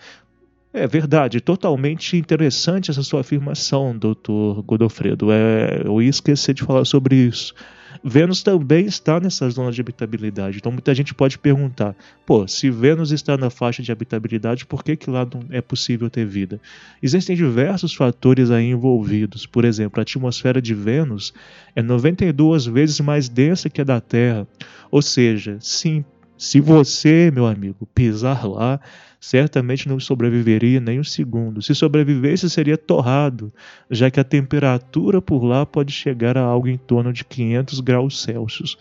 É 0.77 0.85
verdade, 0.87 1.39
totalmente 1.39 2.17
interessante 2.17 2.91
essa 2.91 3.01
sua 3.01 3.21
afirmação, 3.21 3.97
doutor 3.97 4.61
Godofredo. 4.61 5.31
É, 5.31 5.83
eu 5.85 6.01
ia 6.01 6.09
esquecer 6.09 6.53
de 6.53 6.63
falar 6.63 6.83
sobre 6.83 7.15
isso. 7.15 7.55
Vênus 8.03 8.43
também 8.43 8.85
está 8.85 9.17
nessa 9.17 9.49
zona 9.49 9.71
de 9.71 9.79
habitabilidade. 9.79 10.57
Então 10.57 10.73
muita 10.73 10.93
gente 10.93 11.13
pode 11.13 11.39
perguntar: 11.39 11.95
pô, 12.25 12.45
se 12.45 12.69
Vênus 12.69 13.13
está 13.13 13.37
na 13.37 13.49
faixa 13.49 13.81
de 13.81 13.89
habitabilidade, 13.89 14.65
por 14.65 14.83
que, 14.83 14.97
que 14.97 15.09
lá 15.09 15.25
não 15.25 15.45
é 15.49 15.61
possível 15.61 16.09
ter 16.09 16.25
vida? 16.25 16.59
Existem 17.01 17.37
diversos 17.37 17.93
fatores 17.93 18.51
aí 18.51 18.69
envolvidos. 18.69 19.45
Por 19.45 19.63
exemplo, 19.63 20.01
a 20.01 20.03
atmosfera 20.03 20.61
de 20.61 20.73
Vênus 20.73 21.33
é 21.73 21.81
92 21.81 22.65
vezes 22.65 22.99
mais 22.99 23.29
densa 23.29 23.69
que 23.69 23.79
a 23.79 23.85
da 23.85 24.01
Terra. 24.01 24.45
Ou 24.91 25.01
seja, 25.01 25.57
sim, 25.61 26.03
se 26.37 26.59
você, 26.59 27.31
meu 27.33 27.45
amigo, 27.45 27.87
pisar 27.95 28.45
lá, 28.45 28.79
certamente 29.25 29.89
não 29.89 29.99
sobreviveria 29.99 30.79
nem 30.79 30.99
um 30.99 31.03
segundo. 31.03 31.59
Se 31.59 31.73
sobrevivesse, 31.73 32.47
seria 32.47 32.77
torrado, 32.77 33.51
já 33.89 34.11
que 34.11 34.19
a 34.19 34.23
temperatura 34.23 35.19
por 35.19 35.43
lá 35.43 35.65
pode 35.65 35.91
chegar 35.91 36.37
a 36.37 36.41
algo 36.41 36.67
em 36.67 36.77
torno 36.77 37.11
de 37.11 37.25
500 37.25 37.79
graus 37.79 38.21
Celsius. 38.21 38.77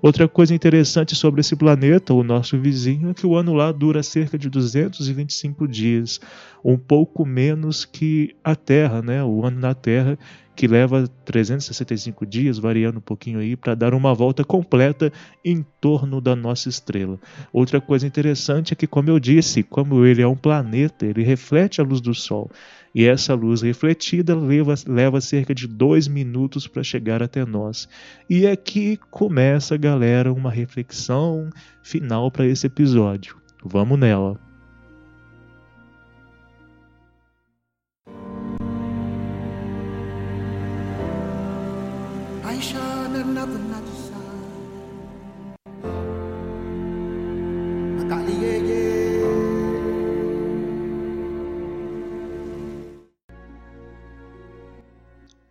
Outra 0.00 0.26
coisa 0.26 0.54
interessante 0.54 1.14
sobre 1.14 1.42
esse 1.42 1.54
planeta, 1.54 2.14
o 2.14 2.24
nosso 2.24 2.58
vizinho, 2.58 3.10
é 3.10 3.14
que 3.14 3.26
o 3.26 3.36
ano 3.36 3.52
lá 3.52 3.70
dura 3.70 4.02
cerca 4.02 4.38
de 4.38 4.48
225 4.48 5.68
dias, 5.68 6.18
um 6.64 6.78
pouco 6.78 7.26
menos 7.26 7.84
que 7.84 8.34
a 8.42 8.56
Terra, 8.56 9.02
né? 9.02 9.22
O 9.22 9.44
ano 9.44 9.60
na 9.60 9.74
Terra, 9.74 10.18
que 10.54 10.66
leva 10.66 11.08
365 11.24 12.26
dias, 12.26 12.58
variando 12.58 12.98
um 12.98 13.02
pouquinho 13.02 13.38
aí, 13.38 13.56
para 13.56 13.74
dar 13.74 13.94
uma 13.94 14.14
volta 14.14 14.44
completa 14.44 15.12
em 15.44 15.64
torno 15.80 16.20
da 16.20 16.36
nossa 16.36 16.68
estrela. 16.68 17.18
Outra 17.52 17.80
coisa 17.80 18.06
interessante 18.06 18.72
é 18.72 18.76
que, 18.76 18.86
como 18.86 19.08
eu 19.08 19.18
disse, 19.18 19.62
como 19.62 20.04
ele 20.04 20.22
é 20.22 20.26
um 20.26 20.36
planeta, 20.36 21.06
ele 21.06 21.22
reflete 21.22 21.80
a 21.80 21.84
luz 21.84 22.00
do 22.00 22.14
Sol. 22.14 22.50
E 22.94 23.06
essa 23.06 23.34
luz 23.34 23.62
refletida 23.62 24.36
leva, 24.36 24.74
leva 24.86 25.20
cerca 25.20 25.54
de 25.54 25.66
dois 25.66 26.06
minutos 26.06 26.66
para 26.66 26.82
chegar 26.82 27.22
até 27.22 27.44
nós. 27.44 27.88
E 28.28 28.46
aqui 28.46 28.98
começa, 29.10 29.76
galera, 29.78 30.32
uma 30.32 30.50
reflexão 30.50 31.48
final 31.82 32.30
para 32.30 32.46
esse 32.46 32.66
episódio. 32.66 33.36
Vamos 33.64 33.98
nela! 33.98 34.51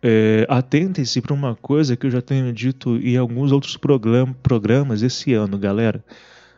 É, 0.04 0.44
Atentem-se 0.48 1.20
para 1.20 1.32
uma 1.32 1.54
coisa 1.54 1.96
que 1.96 2.06
eu 2.06 2.10
já 2.10 2.20
tenho 2.20 2.52
dito 2.52 2.96
em 2.96 3.16
alguns 3.16 3.52
outros 3.52 3.76
program 3.76 4.32
programas 4.32 5.00
esse 5.00 5.32
ano, 5.32 5.56
galera. 5.56 6.04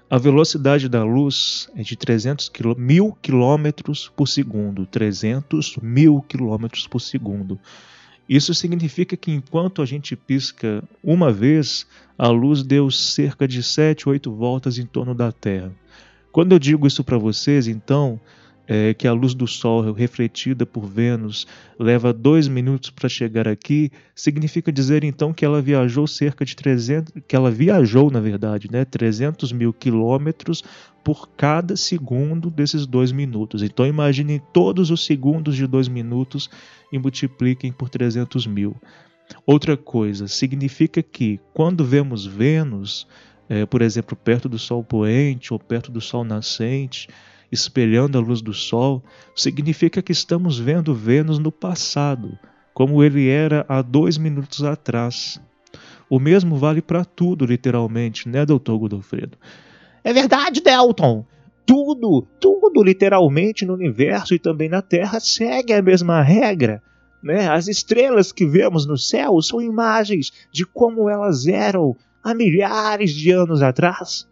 A 0.08 0.16
velocidade 0.16 0.88
da 0.88 1.04
luz 1.04 1.68
é 1.76 1.82
de 1.82 1.96
300 1.96 2.50
mil 2.78 3.16
quilômetros 3.20 4.10
por 4.16 4.26
segundo. 4.26 4.86
300 4.86 5.76
mil 5.82 6.22
quilômetros 6.22 6.86
por 6.86 7.00
segundo. 7.00 7.58
Isso 8.28 8.54
significa 8.54 9.16
que 9.16 9.30
enquanto 9.30 9.82
a 9.82 9.86
gente 9.86 10.16
pisca 10.16 10.82
uma 11.02 11.30
vez, 11.30 11.86
a 12.16 12.28
luz 12.28 12.62
deu 12.62 12.90
cerca 12.90 13.46
de 13.46 13.62
7, 13.62 14.08
8 14.08 14.32
voltas 14.32 14.78
em 14.78 14.86
torno 14.86 15.14
da 15.14 15.30
Terra. 15.30 15.72
Quando 16.32 16.52
eu 16.52 16.58
digo 16.58 16.86
isso 16.86 17.04
para 17.04 17.18
vocês, 17.18 17.68
então, 17.68 18.18
é, 18.66 18.94
que 18.94 19.06
a 19.06 19.12
luz 19.12 19.34
do 19.34 19.46
Sol 19.46 19.92
refletida 19.92 20.64
por 20.64 20.86
Vênus 20.86 21.46
leva 21.78 22.12
dois 22.12 22.48
minutos 22.48 22.90
para 22.90 23.08
chegar 23.08 23.46
aqui, 23.46 23.90
significa 24.14 24.72
dizer 24.72 25.04
então 25.04 25.32
que 25.32 25.44
ela 25.44 25.60
viajou 25.60 26.06
cerca 26.06 26.44
de 26.44 26.56
300, 26.56 27.12
que 27.28 27.36
ela 27.36 27.50
viajou 27.50 28.10
na 28.10 28.20
verdade, 28.20 28.68
né, 28.70 28.84
300 28.84 29.52
mil 29.52 29.72
quilômetros 29.72 30.64
por 31.04 31.28
cada 31.36 31.76
segundo 31.76 32.50
desses 32.50 32.86
dois 32.86 33.12
minutos. 33.12 33.62
Então 33.62 33.86
imaginem 33.86 34.40
todos 34.52 34.90
os 34.90 35.04
segundos 35.04 35.54
de 35.54 35.66
dois 35.66 35.86
minutos 35.86 36.48
e 36.90 36.98
multipliquem 36.98 37.70
por 37.70 37.90
300 37.90 38.46
mil. 38.46 38.74
Outra 39.46 39.76
coisa, 39.76 40.26
significa 40.26 41.02
que 41.02 41.38
quando 41.52 41.84
vemos 41.84 42.24
Vênus, 42.24 43.06
é, 43.48 43.66
por 43.66 43.82
exemplo, 43.82 44.16
perto 44.16 44.48
do 44.48 44.58
Sol 44.58 44.82
poente 44.82 45.52
ou 45.52 45.58
perto 45.58 45.92
do 45.92 46.00
Sol 46.00 46.24
nascente, 46.24 47.08
espelhando 47.52 48.16
a 48.16 48.20
luz 48.20 48.40
do 48.40 48.54
Sol, 48.54 49.02
significa 49.36 50.02
que 50.02 50.12
estamos 50.12 50.58
vendo 50.58 50.94
Vênus 50.94 51.38
no 51.38 51.52
passado, 51.52 52.38
como 52.72 53.04
ele 53.04 53.28
era 53.28 53.64
há 53.68 53.82
dois 53.82 54.16
minutos 54.16 54.64
atrás. 54.64 55.40
O 56.08 56.18
mesmo 56.18 56.56
vale 56.56 56.82
para 56.82 57.04
tudo, 57.04 57.44
literalmente, 57.44 58.28
né, 58.28 58.44
doutor 58.44 58.78
Godofredo? 58.78 59.38
É 60.04 60.12
verdade, 60.12 60.60
Delton. 60.60 61.24
Tudo, 61.66 62.26
tudo 62.38 62.82
literalmente 62.82 63.64
no 63.64 63.72
universo 63.72 64.34
e 64.34 64.38
também 64.38 64.68
na 64.68 64.82
Terra 64.82 65.18
segue 65.18 65.72
a 65.72 65.82
mesma 65.82 66.20
regra. 66.20 66.82
Né? 67.22 67.48
As 67.48 67.66
estrelas 67.66 68.30
que 68.30 68.44
vemos 68.44 68.86
no 68.86 68.98
céu 68.98 69.40
são 69.40 69.60
imagens 69.60 70.30
de 70.52 70.66
como 70.66 71.08
elas 71.08 71.46
eram 71.46 71.96
há 72.22 72.34
milhares 72.34 73.12
de 73.12 73.30
anos 73.30 73.62
atrás 73.62 74.28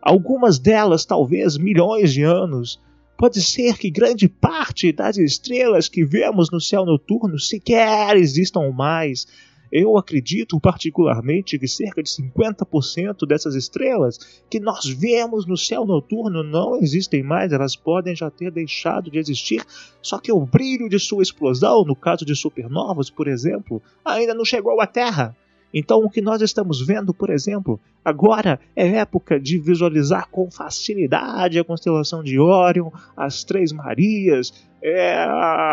algumas 0.00 0.58
delas 0.58 1.04
talvez 1.04 1.56
milhões 1.56 2.12
de 2.12 2.22
anos. 2.22 2.80
Pode 3.16 3.42
ser 3.42 3.76
que 3.76 3.90
grande 3.90 4.28
parte 4.28 4.92
das 4.92 5.18
estrelas 5.18 5.88
que 5.88 6.04
vemos 6.04 6.50
no 6.50 6.60
céu 6.60 6.86
noturno 6.86 7.38
sequer 7.38 8.16
existam 8.16 8.70
mais. 8.70 9.26
Eu 9.72 9.96
acredito 9.96 10.58
particularmente 10.58 11.58
que 11.58 11.68
cerca 11.68 12.02
de 12.02 12.10
50% 12.10 13.26
dessas 13.26 13.54
estrelas 13.54 14.18
que 14.50 14.58
nós 14.58 14.86
vemos 14.86 15.46
no 15.46 15.56
céu 15.56 15.86
noturno 15.86 16.42
não 16.42 16.76
existem 16.76 17.22
mais, 17.22 17.52
elas 17.52 17.76
podem 17.76 18.16
já 18.16 18.30
ter 18.30 18.50
deixado 18.50 19.10
de 19.10 19.18
existir, 19.18 19.64
só 20.02 20.18
que 20.18 20.32
o 20.32 20.44
brilho 20.44 20.88
de 20.88 20.98
sua 20.98 21.22
explosão, 21.22 21.84
no 21.84 21.94
caso 21.94 22.24
de 22.24 22.34
supernovas, 22.34 23.10
por 23.10 23.28
exemplo, 23.28 23.80
ainda 24.04 24.34
não 24.34 24.44
chegou 24.44 24.80
à 24.80 24.86
Terra. 24.86 25.36
Então, 25.72 26.00
o 26.00 26.10
que 26.10 26.20
nós 26.20 26.42
estamos 26.42 26.84
vendo, 26.84 27.14
por 27.14 27.30
exemplo, 27.30 27.78
agora 28.04 28.58
é 28.74 28.88
época 28.96 29.38
de 29.38 29.56
visualizar 29.56 30.28
com 30.28 30.50
facilidade 30.50 31.58
a 31.58 31.64
constelação 31.64 32.24
de 32.24 32.40
Órion, 32.40 32.90
as 33.16 33.44
Três 33.44 33.70
Marias, 33.70 34.52
é, 34.82 35.24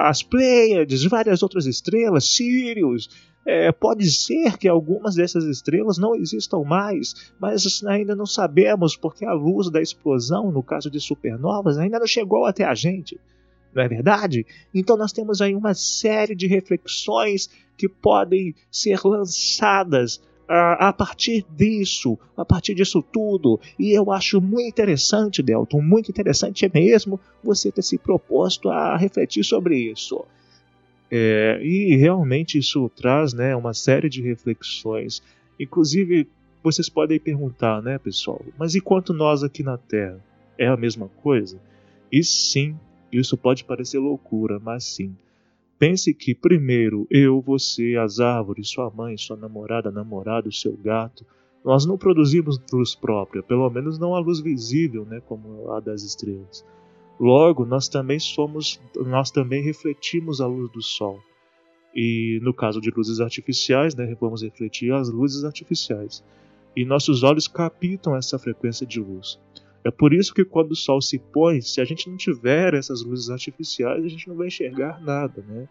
as 0.03 0.21
Pleiades, 0.21 1.03
várias 1.05 1.41
outras 1.41 1.65
estrelas, 1.65 2.25
Sirius. 2.25 3.09
É, 3.49 3.71
pode 3.71 4.11
ser 4.11 4.57
que 4.57 4.67
algumas 4.67 5.15
dessas 5.15 5.45
estrelas 5.45 5.97
não 5.97 6.13
existam 6.13 6.63
mais, 6.65 7.31
mas 7.39 7.81
ainda 7.85 8.13
não 8.13 8.25
sabemos 8.25 8.97
porque 8.97 9.23
a 9.23 9.31
luz 9.31 9.69
da 9.69 9.81
explosão, 9.81 10.51
no 10.51 10.61
caso 10.61 10.91
de 10.91 10.99
supernovas, 10.99 11.77
ainda 11.77 11.97
não 11.97 12.07
chegou 12.07 12.45
até 12.45 12.65
a 12.65 12.75
gente 12.75 13.17
não 13.77 13.83
é 13.83 13.87
verdade? 13.87 14.45
Então 14.73 14.97
nós 14.97 15.11
temos 15.11 15.39
aí 15.39 15.55
uma 15.55 15.73
série 15.73 16.35
de 16.35 16.47
reflexões 16.47 17.49
que 17.77 17.87
podem 17.87 18.55
ser 18.71 18.99
lançadas 19.05 20.19
a, 20.47 20.93
partir 20.93 21.45
disso, 21.55 22.17
a 22.35 22.45
partir 22.45 22.73
disso 22.73 23.03
tudo. 23.03 23.59
E 23.77 23.91
eu 23.91 24.11
acho 24.11 24.41
muito 24.41 24.67
interessante, 24.67 25.43
Delton, 25.43 25.81
muito 25.81 26.09
interessante 26.09 26.69
mesmo 26.73 27.19
você 27.43 27.71
ter 27.71 27.81
se 27.81 27.97
proposto 27.97 28.69
a 28.69 28.95
refletir 28.97 29.43
sobre 29.43 29.77
isso. 29.77 30.25
É, 31.09 31.59
e 31.63 31.95
realmente 31.95 32.57
isso 32.57 32.89
traz 32.95 33.33
né, 33.33 33.55
uma 33.55 33.73
série 33.73 34.09
de 34.09 34.21
reflexões. 34.21 35.21
Inclusive, 35.59 36.27
vocês 36.63 36.89
podem 36.89 37.19
perguntar, 37.19 37.81
né, 37.81 37.97
pessoal, 37.97 38.41
mas 38.57 38.75
e 38.75 38.81
quanto 38.81 39.13
nós 39.13 39.43
aqui 39.43 39.63
na 39.63 39.77
Terra? 39.77 40.19
É 40.57 40.67
a 40.67 40.75
mesma 40.75 41.07
coisa? 41.21 41.59
E 42.11 42.23
sim, 42.23 42.75
isso 43.11 43.37
pode 43.37 43.63
parecer 43.63 43.99
loucura, 43.99 44.59
mas 44.59 44.83
sim. 44.83 45.15
Pense 45.79 46.13
que 46.13 46.33
primeiro 46.33 47.07
eu, 47.09 47.39
você, 47.39 47.95
as 47.95 48.19
árvores, 48.19 48.69
sua 48.69 48.89
mãe, 48.89 49.15
sua 49.15 49.37
namorada, 49.37 49.91
namorado, 49.91 50.51
seu 50.51 50.75
gato, 50.75 51.25
nós 51.63 51.85
não 51.85 51.97
produzimos 51.97 52.59
luz 52.71 52.95
própria, 52.95 53.43
pelo 53.43 53.69
menos 53.69 53.99
não 53.99 54.15
a 54.15 54.19
luz 54.19 54.39
visível, 54.39 55.05
né, 55.05 55.21
como 55.27 55.71
a 55.71 55.79
das 55.79 56.01
estrelas. 56.03 56.65
Logo, 57.19 57.65
nós 57.65 57.87
também 57.87 58.19
somos, 58.19 58.79
nós 58.95 59.31
também 59.31 59.63
refletimos 59.63 60.39
a 60.39 60.47
luz 60.47 60.71
do 60.71 60.81
sol. 60.81 61.19
E 61.95 62.39
no 62.43 62.53
caso 62.53 62.79
de 62.79 62.91
luzes 62.91 63.19
artificiais, 63.19 63.95
né, 63.95 64.15
vamos 64.19 64.43
refletir 64.43 64.93
as 64.93 65.09
luzes 65.09 65.43
artificiais. 65.43 66.23
E 66.75 66.85
nossos 66.85 67.23
olhos 67.23 67.47
captam 67.47 68.15
essa 68.15 68.37
frequência 68.37 68.85
de 68.85 68.99
luz. 68.99 69.39
É 69.83 69.89
por 69.89 70.13
isso 70.13 70.33
que 70.33 70.45
quando 70.45 70.71
o 70.73 70.75
sol 70.75 71.01
se 71.01 71.17
põe, 71.17 71.61
se 71.61 71.81
a 71.81 71.85
gente 71.85 72.09
não 72.09 72.17
tiver 72.17 72.73
essas 72.73 73.01
luzes 73.01 73.29
artificiais, 73.29 74.03
a 74.03 74.07
gente 74.07 74.27
não 74.27 74.35
vai 74.35 74.47
enxergar 74.47 75.01
nada, 75.01 75.43
né? 75.47 75.67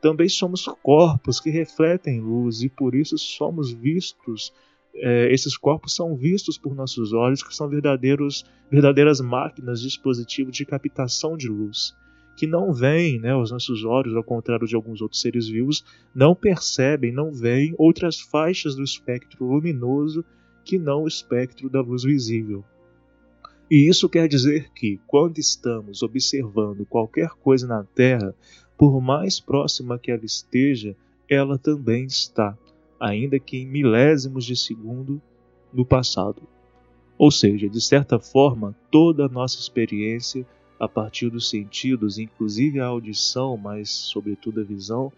Também 0.00 0.28
somos 0.28 0.64
corpos 0.82 1.38
que 1.38 1.50
refletem 1.50 2.20
luz 2.20 2.62
e 2.62 2.68
por 2.68 2.94
isso 2.94 3.16
somos 3.16 3.70
vistos. 3.70 4.52
É, 4.94 5.32
esses 5.32 5.56
corpos 5.56 5.94
são 5.94 6.14
vistos 6.16 6.58
por 6.58 6.74
nossos 6.74 7.12
olhos, 7.12 7.42
que 7.42 7.54
são 7.54 7.68
verdadeiros, 7.68 8.44
verdadeiras 8.70 9.20
máquinas, 9.20 9.80
dispositivos 9.80 10.54
de 10.54 10.66
captação 10.66 11.36
de 11.36 11.48
luz, 11.48 11.94
que 12.36 12.46
não 12.46 12.72
veem, 12.72 13.18
né, 13.18 13.34
os 13.34 13.50
nossos 13.50 13.84
olhos, 13.84 14.14
ao 14.14 14.24
contrário 14.24 14.66
de 14.66 14.74
alguns 14.74 15.00
outros 15.00 15.20
seres 15.20 15.48
vivos, 15.48 15.84
não 16.14 16.34
percebem, 16.34 17.12
não 17.12 17.32
veem 17.32 17.74
outras 17.78 18.20
faixas 18.20 18.74
do 18.74 18.82
espectro 18.82 19.46
luminoso 19.46 20.24
que 20.64 20.78
não 20.78 21.04
o 21.04 21.08
espectro 21.08 21.68
da 21.68 21.80
luz 21.80 22.04
visível. 22.04 22.64
E 23.70 23.88
isso 23.88 24.08
quer 24.08 24.28
dizer 24.28 24.70
que, 24.74 25.00
quando 25.06 25.38
estamos 25.38 26.02
observando 26.02 26.84
qualquer 26.84 27.30
coisa 27.30 27.66
na 27.66 27.82
Terra, 27.82 28.34
por 28.76 29.00
mais 29.00 29.40
próxima 29.40 29.98
que 29.98 30.10
ela 30.10 30.24
esteja, 30.24 30.94
ela 31.28 31.56
também 31.56 32.04
está, 32.04 32.56
ainda 33.02 33.38
que 33.40 33.56
em 33.56 33.66
milésimos 33.66 34.44
de 34.44 34.54
segundo 34.54 35.20
no 35.72 35.84
passado. 35.84 36.40
Ou 37.18 37.32
seja, 37.32 37.68
de 37.68 37.80
certa 37.80 38.18
forma, 38.18 38.76
toda 38.92 39.26
a 39.26 39.28
nossa 39.28 39.58
experiência, 39.58 40.46
a 40.78 40.88
partir 40.88 41.28
dos 41.28 41.50
sentidos, 41.50 42.18
inclusive 42.18 42.78
a 42.78 42.86
audição, 42.86 43.56
mas 43.56 43.90
sobretudo 43.90 44.60
a 44.60 44.64
visão, 44.64 45.12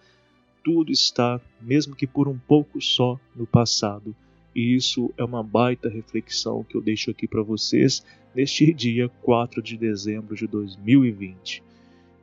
tudo 0.65 0.91
está, 0.91 1.39
mesmo 1.61 1.95
que 1.95 2.07
por 2.07 2.27
um 2.27 2.39
pouco 2.39 2.81
só, 2.81 3.21
no 3.37 3.47
passado. 3.47 4.17
E 4.57 4.75
isso 4.75 5.13
é 5.19 5.25
uma 5.25 5.43
baita 5.43 5.89
reflexão 5.89 6.65
que 6.65 6.77
eu 6.77 6.81
deixo 6.81 7.11
aqui 7.11 7.29
para 7.29 7.43
vocês 7.43 8.03
neste 8.35 8.73
dia 8.73 9.11
4 9.23 9.63
de 9.63 9.77
dezembro 9.77 10.35
de 10.35 10.47
2020. 10.47 11.63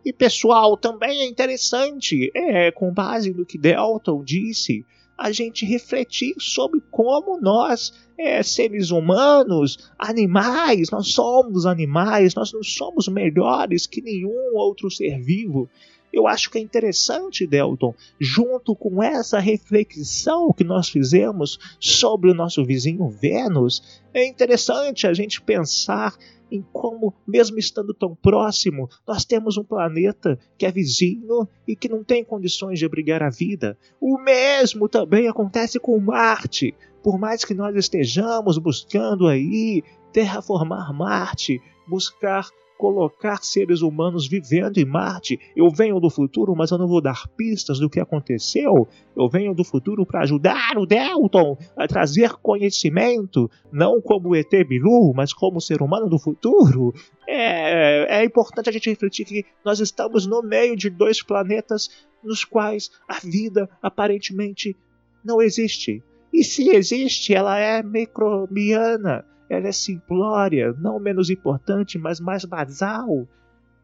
E 0.04 0.12
pessoal, 0.12 0.76
também 0.76 1.21
é 1.21 1.28
interessante, 1.28 2.32
é, 2.34 2.71
com 2.71 2.91
base 2.91 3.32
no 3.32 3.45
que 3.45 3.58
Delton 3.58 4.24
disse, 4.24 4.84
a 5.22 5.32
gente 5.32 5.66
refletir 5.66 6.34
sobre 6.40 6.82
como 6.90 7.40
nós, 7.40 7.94
é, 8.18 8.42
seres 8.42 8.90
humanos, 8.90 9.92
animais, 9.98 10.90
nós 10.90 11.10
somos 11.14 11.68
animais, 11.68 12.34
nós 12.34 12.52
não 12.52 12.64
somos 12.64 13.08
melhores 13.08 13.86
que 13.86 14.02
nenhum 14.02 14.56
outro 14.56 14.90
ser 14.90 15.22
vivo. 15.22 15.70
Eu 16.12 16.28
acho 16.28 16.50
que 16.50 16.58
é 16.58 16.62
interessante, 16.62 17.46
Delton, 17.46 17.94
junto 18.20 18.76
com 18.76 19.02
essa 19.02 19.40
reflexão 19.40 20.52
que 20.52 20.64
nós 20.64 20.90
fizemos 20.90 21.60
sobre 21.80 22.32
o 22.32 22.34
nosso 22.34 22.66
vizinho 22.66 23.08
Vênus, 23.08 24.02
é 24.14 24.26
interessante 24.26 25.06
a 25.06 25.14
gente 25.14 25.40
pensar 25.40 26.18
em 26.52 26.62
como, 26.74 27.14
mesmo 27.26 27.58
estando 27.58 27.94
tão 27.94 28.14
próximo, 28.14 28.90
nós 29.08 29.24
temos 29.24 29.58
um 29.58 29.64
planeta 29.64 30.38
que 30.58 30.66
é 30.66 30.72
vizinho 30.72 31.48
e 31.68 31.76
que 31.76 31.88
não 31.88 32.04
tem 32.04 32.24
condições 32.24 32.78
de 32.78 32.86
abrigar 32.86 33.24
a 33.24 33.30
vida. 33.30 33.78
O 34.00 34.18
mesmo 34.20 34.90
também 34.90 35.28
acontece 35.28 35.80
com 35.80 35.98
Marte. 36.00 36.76
Por 37.02 37.18
mais 37.18 37.46
que 37.46 37.54
nós 37.54 37.76
estejamos 37.76 38.58
buscando 38.58 39.28
aí 39.28 39.82
terraformar 40.12 40.94
Marte, 40.94 41.62
buscar 41.88 42.48
colocar 42.82 43.44
seres 43.44 43.84
humanos 43.84 44.28
vivendo 44.28 44.80
em 44.80 44.86
Marte. 44.86 45.39
Eu 45.56 45.70
venho 45.70 46.00
do 46.00 46.10
futuro, 46.10 46.56
mas 46.56 46.72
eu 46.72 46.80
não 46.80 46.88
vou 46.88 47.00
dar 47.00 47.28
pistas 47.38 47.78
do 47.78 47.88
que 47.88 48.00
aconteceu. 48.00 48.88
Eu 49.15 49.30
venho 49.30 49.54
do 49.54 49.63
futuro 49.63 50.04
para 50.04 50.22
ajudar 50.22 50.80
o 50.80 50.88
Delton 50.88 51.56
a 51.78 51.88
trazer 51.88 52.32
conhecimento, 52.41 53.48
não 53.72 54.02
como 54.02 54.36
ET 54.36 54.50
Bilu, 54.67 55.13
mas 55.13 55.32
como 55.32 55.62
ser 55.62 55.84
humano 55.84 56.10
do 56.10 56.17
futuro. 56.17 56.91
É, 57.28 58.22
é 58.22 58.26
importante 58.26 58.70
a 58.70 58.74
gente 58.74 58.89
refletir 58.89 59.28
que 59.28 59.46
nós 59.63 59.80
estamos 59.80 60.26
no 60.26 60.41
meio 60.41 60.76
de 60.76 60.89
dois 60.89 61.22
planetas 61.22 61.88
nos 62.24 62.44
quais 62.44 62.89
a 63.08 63.20
vida 63.20 63.70
aparentemente 63.80 64.76
não 65.24 65.39
existe. 65.39 66.04
E 66.34 66.44
se 66.44 66.67
existe, 66.72 67.32
ela 67.32 67.60
é 67.60 67.84
microbiana 67.84 69.24
ela 69.52 69.68
é 69.68 69.72
simplória, 69.74 70.74
não 70.80 70.98
menos 70.98 71.30
importante, 71.30 71.98
mas 71.98 72.22
mais 72.22 72.46
basal. 72.46 73.28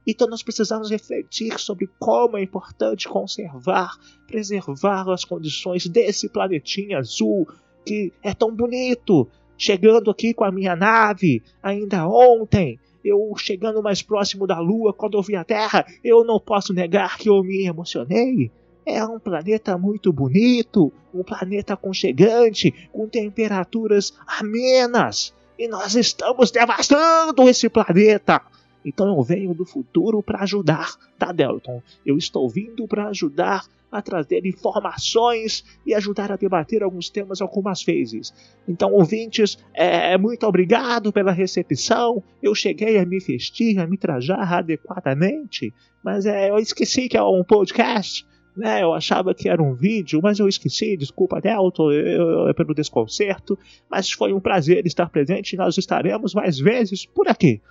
Então 0.08 0.26
nós 0.26 0.42
precisamos 0.42 0.90
refletir 0.90 1.60
sobre 1.60 1.90
como 2.00 2.38
é 2.38 2.42
importante 2.42 3.10
conservar, 3.10 3.98
preservar 4.26 5.10
as 5.12 5.26
condições 5.26 5.86
desse 5.86 6.30
planetinha 6.30 7.00
azul 7.00 7.46
que 7.86 8.14
é 8.24 8.34
tão 8.34 8.56
bonito. 8.56 9.28
Chegando 9.58 10.10
aqui 10.10 10.34
com 10.34 10.46
a 10.46 10.52
minha 10.52 10.74
nave, 10.74 11.44
ainda 11.62 12.08
ontem, 12.08 12.80
eu 13.04 13.34
chegando 13.36 13.84
mais 13.84 14.02
próximo 14.02 14.48
da 14.48 14.60
Lua, 14.60 14.94
quando 14.94 15.18
eu 15.18 15.22
vi 15.22 15.36
a 15.36 15.44
Terra, 15.44 15.86
eu 16.02 16.24
não 16.24 16.40
posso 16.40 16.72
negar 16.74 17.18
que 17.18 17.28
eu 17.28 17.44
me 17.44 17.66
emocionei. 17.66 18.50
É 18.86 19.04
um 19.04 19.20
planeta 19.20 19.78
muito 19.78 20.14
bonito, 20.14 20.94
um 21.14 21.24
planeta 21.24 21.74
aconchegante, 21.74 22.74
com 22.94 23.06
temperaturas 23.06 24.14
amenas. 24.26 25.36
E 25.58 25.68
nós 25.68 25.96
estamos 25.96 26.52
devastando 26.52 27.50
esse 27.50 27.70
planeta. 27.70 28.42
Então 28.86 29.08
eu 29.08 29.22
venho 29.24 29.54
do 29.54 29.66
futuro 29.66 30.22
para 30.22 30.44
ajudar, 30.44 30.96
tá, 31.18 31.32
Delton? 31.32 31.82
Eu 32.06 32.18
estou 32.18 32.48
vindo 32.50 32.88
para 32.88 33.08
ajudar 33.10 33.66
a 33.92 34.02
trazer 34.02 34.46
informações 34.46 35.64
e 35.86 35.94
ajudar 35.94 36.32
a 36.32 36.36
debater 36.36 36.84
alguns 36.84 37.10
temas 37.10 37.42
algumas 37.42 37.84
vezes. 37.84 38.34
Então, 38.68 38.94
ouvintes, 38.94 39.58
é, 39.74 40.18
muito 40.18 40.46
obrigado 40.46 41.12
pela 41.12 41.32
recepção. 41.32 42.22
Eu 42.44 42.54
cheguei 42.54 42.98
a 42.98 43.06
me 43.06 43.20
vestir, 43.20 43.80
a 43.80 43.88
me 43.88 43.98
trajar 43.98 44.54
adequadamente, 44.54 45.74
mas 46.04 46.26
é, 46.26 46.50
eu 46.50 46.58
esqueci 46.58 47.08
que 47.08 47.18
é 47.18 47.24
um 47.24 47.44
podcast 47.44 48.26
né? 48.58 48.82
Eu 48.82 48.94
achava 48.94 49.34
que 49.34 49.48
era 49.48 49.62
um 49.62 49.74
vídeo, 49.74 50.20
mas 50.22 50.40
eu 50.40 50.48
esqueci, 50.48 50.98
desculpa, 50.98 51.40
Delton, 51.40 51.92
eu, 51.92 52.48
eu, 52.48 52.54
pelo 52.56 52.74
desconcerto. 52.74 53.58
Mas 53.90 54.12
foi 54.12 54.34
um 54.34 54.40
prazer 54.40 54.86
estar 54.86 55.10
presente 55.10 55.54
e 55.54 55.58
nós 55.58 55.78
estaremos 55.78 56.34
mais 56.34 56.58
vezes 56.58 57.06
por 57.06 57.28
aqui. 57.28 57.62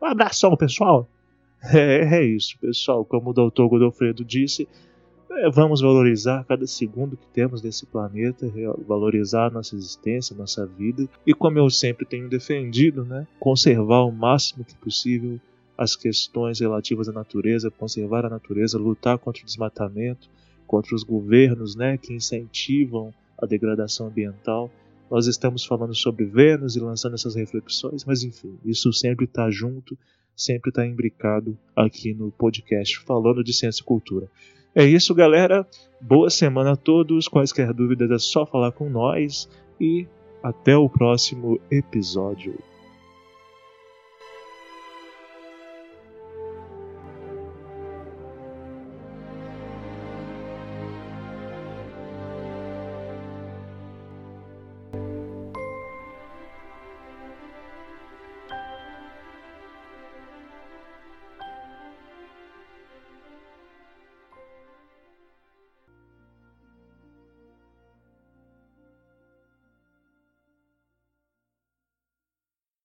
Um 0.00 0.06
abração, 0.06 0.56
pessoal. 0.56 1.08
É, 1.72 2.16
é 2.16 2.24
isso, 2.24 2.58
pessoal. 2.58 3.04
Como 3.04 3.30
o 3.30 3.32
doutor 3.32 3.68
Godofredo 3.68 4.24
disse, 4.24 4.66
é, 5.30 5.48
vamos 5.48 5.80
valorizar 5.80 6.44
cada 6.44 6.66
segundo 6.66 7.16
que 7.16 7.28
temos 7.28 7.62
nesse 7.62 7.86
planeta, 7.86 8.52
valorizar 8.84 9.52
nossa 9.52 9.76
existência, 9.76 10.34
nossa 10.34 10.66
vida. 10.66 11.08
E 11.24 11.32
como 11.32 11.60
eu 11.60 11.70
sempre 11.70 12.04
tenho 12.04 12.28
defendido, 12.28 13.04
né? 13.04 13.28
Conservar 13.38 14.02
o 14.02 14.10
máximo 14.10 14.64
que 14.64 14.74
possível 14.74 15.38
as 15.82 15.96
questões 15.96 16.60
relativas 16.60 17.08
à 17.08 17.12
natureza, 17.12 17.68
conservar 17.68 18.24
a 18.24 18.30
natureza, 18.30 18.78
lutar 18.78 19.18
contra 19.18 19.42
o 19.42 19.44
desmatamento, 19.44 20.30
contra 20.64 20.94
os 20.94 21.02
governos 21.02 21.74
né, 21.74 21.98
que 21.98 22.14
incentivam 22.14 23.12
a 23.36 23.46
degradação 23.46 24.06
ambiental. 24.06 24.70
Nós 25.10 25.26
estamos 25.26 25.64
falando 25.64 25.92
sobre 25.92 26.24
Vênus 26.24 26.76
e 26.76 26.80
lançando 26.80 27.14
essas 27.14 27.34
reflexões, 27.34 28.04
mas 28.04 28.22
enfim, 28.22 28.56
isso 28.64 28.92
sempre 28.92 29.24
está 29.24 29.50
junto, 29.50 29.98
sempre 30.36 30.68
está 30.68 30.86
imbricado 30.86 31.58
aqui 31.74 32.14
no 32.14 32.30
podcast 32.30 33.00
falando 33.00 33.42
de 33.42 33.52
ciência 33.52 33.82
e 33.82 33.84
cultura. 33.84 34.28
É 34.76 34.84
isso, 34.84 35.12
galera. 35.12 35.66
Boa 36.00 36.30
semana 36.30 36.72
a 36.72 36.76
todos. 36.76 37.26
Quaisquer 37.26 37.74
dúvidas 37.74 38.08
é 38.08 38.18
só 38.18 38.46
falar 38.46 38.70
com 38.70 38.88
nós 38.88 39.48
e 39.80 40.06
até 40.44 40.76
o 40.76 40.88
próximo 40.88 41.60
episódio. 41.68 42.56